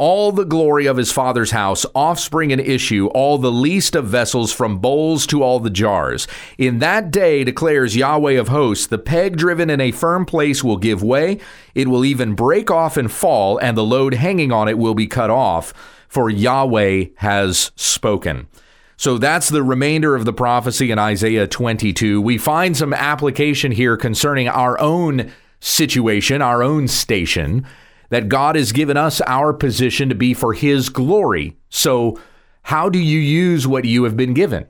all 0.01 0.33
the 0.33 0.47
glory 0.47 0.87
of 0.87 0.97
his 0.97 1.13
father's 1.13 1.51
house, 1.51 1.85
offspring 1.95 2.51
and 2.51 2.61
issue, 2.61 3.09
all 3.09 3.37
the 3.37 3.53
least 3.53 3.95
of 3.95 4.07
vessels, 4.07 4.51
from 4.51 4.79
bowls 4.79 5.27
to 5.27 5.43
all 5.43 5.61
the 5.61 5.69
jars. 5.69 6.27
In 6.57 6.79
that 6.79 7.11
day, 7.11 7.45
declares 7.45 7.95
Yahweh 7.95 8.33
of 8.33 8.49
hosts, 8.49 8.87
the 8.87 8.97
peg 8.97 9.37
driven 9.37 9.69
in 9.69 9.79
a 9.79 9.91
firm 9.91 10.25
place 10.25 10.65
will 10.65 10.79
give 10.79 11.03
way, 11.03 11.39
it 11.75 11.87
will 11.87 12.03
even 12.03 12.35
break 12.35 12.71
off 12.71 12.97
and 12.97 13.13
fall, 13.13 13.59
and 13.59 13.77
the 13.77 13.85
load 13.85 14.15
hanging 14.15 14.51
on 14.51 14.69
it 14.69 14.79
will 14.79 14.95
be 14.95 15.07
cut 15.07 15.29
off, 15.29 15.75
for 16.09 16.31
Yahweh 16.31 17.05
has 17.17 17.71
spoken. 17.77 18.49
So 18.97 19.19
that's 19.19 19.51
the 19.51 19.63
remainder 19.63 20.15
of 20.15 20.25
the 20.25 20.33
prophecy 20.33 20.91
in 20.91 20.99
Isaiah 20.99 21.47
22. 21.47 22.23
We 22.23 22.39
find 22.39 22.75
some 22.75 22.95
application 22.95 23.71
here 23.71 23.99
concerning 23.99 24.49
our 24.49 24.81
own 24.81 25.31
situation, 25.61 26.41
our 26.41 26.63
own 26.63 26.89
station 26.89 27.67
that 28.11 28.29
God 28.29 28.57
has 28.57 28.73
given 28.73 28.97
us 28.97 29.21
our 29.23 29.53
position 29.53 30.09
to 30.09 30.15
be 30.15 30.35
for 30.35 30.53
His 30.53 30.89
glory. 30.89 31.57
So, 31.71 32.21
how 32.63 32.91
do 32.91 32.99
you 32.99 33.19
use 33.19 33.67
what 33.67 33.87
you 33.87 34.05
have 34.05 34.17
been 34.17 34.35
given? 34.35 34.67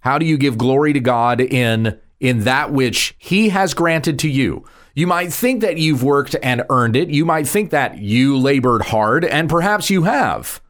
How 0.00 0.18
do 0.18 0.26
you 0.26 0.36
give 0.36 0.58
glory 0.58 0.92
to 0.92 1.00
God 1.00 1.40
in 1.40 1.98
in 2.18 2.40
that 2.40 2.72
which 2.72 3.14
He 3.18 3.50
has 3.50 3.74
granted 3.74 4.18
to 4.20 4.28
you? 4.28 4.64
You 4.94 5.06
might 5.06 5.32
think 5.32 5.60
that 5.60 5.78
you've 5.78 6.02
worked 6.02 6.34
and 6.42 6.64
earned 6.70 6.96
it. 6.96 7.10
You 7.10 7.24
might 7.24 7.46
think 7.46 7.70
that 7.70 7.98
you 7.98 8.36
labored 8.36 8.82
hard, 8.82 9.24
and 9.24 9.48
perhaps 9.48 9.90
you 9.90 10.02
have. 10.02 10.60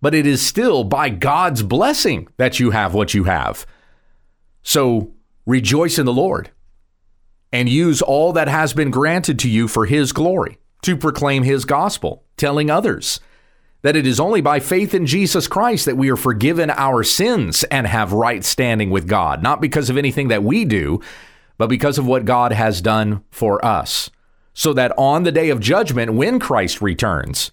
But 0.00 0.14
it 0.14 0.26
is 0.26 0.44
still 0.44 0.84
by 0.84 1.08
God's 1.08 1.62
blessing 1.62 2.28
that 2.36 2.60
you 2.60 2.70
have 2.70 2.94
what 2.94 3.14
you 3.14 3.24
have. 3.24 3.66
So 4.62 5.12
rejoice 5.46 5.98
in 5.98 6.06
the 6.06 6.12
Lord 6.12 6.50
and 7.50 7.68
use 7.68 8.02
all 8.02 8.32
that 8.34 8.48
has 8.48 8.72
been 8.72 8.90
granted 8.90 9.38
to 9.40 9.48
you 9.48 9.68
for 9.68 9.86
His 9.86 10.12
glory 10.12 10.58
to 10.82 10.96
proclaim 10.96 11.42
his 11.42 11.64
gospel, 11.64 12.24
telling 12.36 12.70
others 12.70 13.20
that 13.82 13.96
it 13.96 14.06
is 14.06 14.20
only 14.20 14.40
by 14.40 14.60
faith 14.60 14.94
in 14.94 15.06
Jesus 15.06 15.48
Christ 15.48 15.86
that 15.86 15.96
we 15.96 16.10
are 16.10 16.16
forgiven 16.16 16.70
our 16.70 17.02
sins 17.02 17.64
and 17.64 17.86
have 17.86 18.12
right 18.12 18.44
standing 18.44 18.90
with 18.90 19.08
God, 19.08 19.42
not 19.42 19.60
because 19.60 19.90
of 19.90 19.96
anything 19.96 20.28
that 20.28 20.44
we 20.44 20.64
do, 20.64 21.00
but 21.58 21.68
because 21.68 21.98
of 21.98 22.06
what 22.06 22.24
God 22.24 22.52
has 22.52 22.80
done 22.80 23.24
for 23.30 23.64
us. 23.64 24.08
So 24.54 24.72
that 24.74 24.92
on 24.96 25.22
the 25.24 25.32
day 25.32 25.50
of 25.50 25.60
judgment, 25.60 26.14
when 26.14 26.38
Christ 26.38 26.80
returns, 26.80 27.50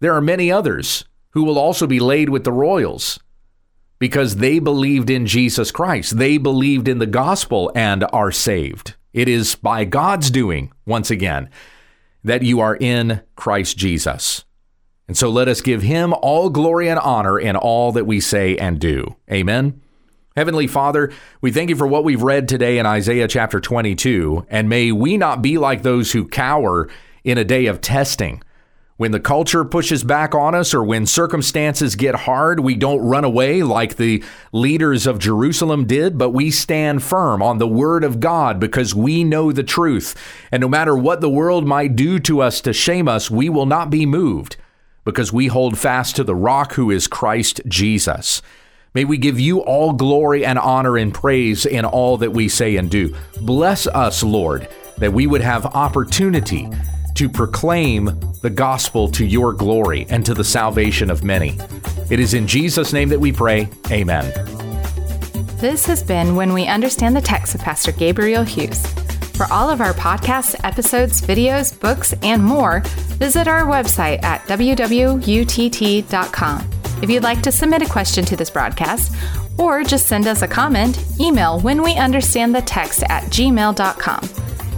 there 0.00 0.14
are 0.14 0.20
many 0.20 0.50
others 0.50 1.04
who 1.30 1.44
will 1.44 1.58
also 1.58 1.86
be 1.86 2.00
laid 2.00 2.28
with 2.28 2.44
the 2.44 2.52
royals 2.52 3.20
because 3.98 4.36
they 4.36 4.58
believed 4.58 5.08
in 5.08 5.26
Jesus 5.26 5.70
Christ. 5.70 6.18
They 6.18 6.36
believed 6.36 6.88
in 6.88 6.98
the 6.98 7.06
gospel 7.06 7.70
and 7.74 8.04
are 8.12 8.32
saved. 8.32 8.94
It 9.12 9.28
is 9.28 9.54
by 9.54 9.84
God's 9.84 10.30
doing, 10.30 10.72
once 10.86 11.10
again, 11.10 11.48
that 12.24 12.42
you 12.42 12.60
are 12.60 12.76
in 12.76 13.22
Christ 13.36 13.76
Jesus. 13.76 14.44
And 15.08 15.16
so 15.16 15.28
let 15.28 15.48
us 15.48 15.60
give 15.60 15.82
him 15.82 16.14
all 16.22 16.50
glory 16.50 16.88
and 16.88 16.98
honor 16.98 17.38
in 17.38 17.56
all 17.56 17.92
that 17.92 18.06
we 18.06 18.20
say 18.20 18.56
and 18.56 18.78
do. 18.78 19.16
Amen. 19.30 19.80
Heavenly 20.36 20.68
Father, 20.68 21.10
we 21.40 21.50
thank 21.50 21.68
you 21.68 21.76
for 21.76 21.86
what 21.86 22.04
we've 22.04 22.22
read 22.22 22.46
today 22.46 22.78
in 22.78 22.86
Isaiah 22.86 23.26
chapter 23.26 23.58
22, 23.58 24.46
and 24.48 24.68
may 24.68 24.92
we 24.92 25.16
not 25.16 25.42
be 25.42 25.58
like 25.58 25.82
those 25.82 26.12
who 26.12 26.28
cower 26.28 26.88
in 27.24 27.36
a 27.38 27.44
day 27.44 27.66
of 27.66 27.80
testing 27.80 28.42
When 29.00 29.12
the 29.12 29.18
culture 29.18 29.64
pushes 29.64 30.04
back 30.04 30.34
on 30.34 30.54
us 30.54 30.74
or 30.74 30.84
when 30.84 31.06
circumstances 31.06 31.96
get 31.96 32.14
hard, 32.14 32.60
we 32.60 32.74
don't 32.74 33.00
run 33.00 33.24
away 33.24 33.62
like 33.62 33.96
the 33.96 34.22
leaders 34.52 35.06
of 35.06 35.18
Jerusalem 35.18 35.86
did, 35.86 36.18
but 36.18 36.34
we 36.34 36.50
stand 36.50 37.02
firm 37.02 37.40
on 37.40 37.56
the 37.56 37.66
word 37.66 38.04
of 38.04 38.20
God 38.20 38.60
because 38.60 38.94
we 38.94 39.24
know 39.24 39.52
the 39.52 39.62
truth. 39.62 40.14
And 40.52 40.60
no 40.60 40.68
matter 40.68 40.94
what 40.94 41.22
the 41.22 41.30
world 41.30 41.66
might 41.66 41.96
do 41.96 42.18
to 42.18 42.42
us 42.42 42.60
to 42.60 42.74
shame 42.74 43.08
us, 43.08 43.30
we 43.30 43.48
will 43.48 43.64
not 43.64 43.88
be 43.88 44.04
moved 44.04 44.58
because 45.06 45.32
we 45.32 45.46
hold 45.46 45.78
fast 45.78 46.14
to 46.16 46.22
the 46.22 46.34
rock 46.34 46.74
who 46.74 46.90
is 46.90 47.08
Christ 47.08 47.62
Jesus. 47.66 48.42
May 48.92 49.06
we 49.06 49.16
give 49.16 49.40
you 49.40 49.60
all 49.60 49.94
glory 49.94 50.44
and 50.44 50.58
honor 50.58 50.98
and 50.98 51.14
praise 51.14 51.64
in 51.64 51.86
all 51.86 52.18
that 52.18 52.34
we 52.34 52.50
say 52.50 52.76
and 52.76 52.90
do. 52.90 53.16
Bless 53.40 53.86
us, 53.86 54.22
Lord, 54.22 54.68
that 54.98 55.14
we 55.14 55.26
would 55.26 55.40
have 55.40 55.64
opportunity 55.64 56.68
to 57.14 57.28
proclaim 57.28 58.06
the 58.42 58.50
gospel 58.50 59.08
to 59.12 59.24
your 59.24 59.52
glory 59.52 60.06
and 60.08 60.24
to 60.26 60.34
the 60.34 60.44
salvation 60.44 61.10
of 61.10 61.24
many. 61.24 61.58
It 62.10 62.20
is 62.20 62.34
in 62.34 62.46
Jesus' 62.46 62.92
name 62.92 63.08
that 63.10 63.20
we 63.20 63.32
pray. 63.32 63.68
Amen. 63.90 64.32
This 65.58 65.84
has 65.86 66.02
been 66.02 66.36
When 66.36 66.52
We 66.52 66.66
Understand 66.66 67.14
the 67.14 67.20
Text 67.20 67.52
with 67.52 67.62
Pastor 67.62 67.92
Gabriel 67.92 68.44
Hughes. 68.44 68.86
For 69.36 69.46
all 69.50 69.70
of 69.70 69.80
our 69.80 69.92
podcasts, 69.92 70.54
episodes, 70.64 71.20
videos, 71.20 71.78
books, 71.78 72.14
and 72.22 72.44
more, 72.44 72.80
visit 73.18 73.48
our 73.48 73.62
website 73.62 74.22
at 74.22 74.42
wwutt.com. 74.42 75.10
If 77.02 77.08
you'd 77.08 77.22
like 77.22 77.42
to 77.42 77.52
submit 77.52 77.82
a 77.82 77.88
question 77.88 78.24
to 78.26 78.36
this 78.36 78.50
broadcast, 78.50 79.14
or 79.58 79.84
just 79.84 80.06
send 80.06 80.26
us 80.26 80.42
a 80.42 80.48
comment, 80.48 81.02
email 81.20 81.60
when 81.60 81.82
we 81.82 81.94
understand 81.94 82.54
the 82.54 82.62
text 82.62 83.02
at 83.04 83.24
gmail.com 83.24 84.28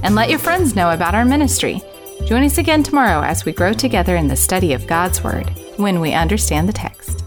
and 0.02 0.14
let 0.14 0.30
your 0.30 0.38
friends 0.38 0.76
know 0.76 0.90
about 0.90 1.14
our 1.14 1.24
ministry. 1.24 1.82
Join 2.24 2.44
us 2.44 2.58
again 2.58 2.82
tomorrow 2.82 3.22
as 3.22 3.44
we 3.44 3.52
grow 3.52 3.72
together 3.72 4.16
in 4.16 4.28
the 4.28 4.36
study 4.36 4.72
of 4.72 4.86
God's 4.86 5.24
Word 5.24 5.50
when 5.76 6.00
we 6.00 6.12
understand 6.12 6.68
the 6.68 6.72
text. 6.72 7.21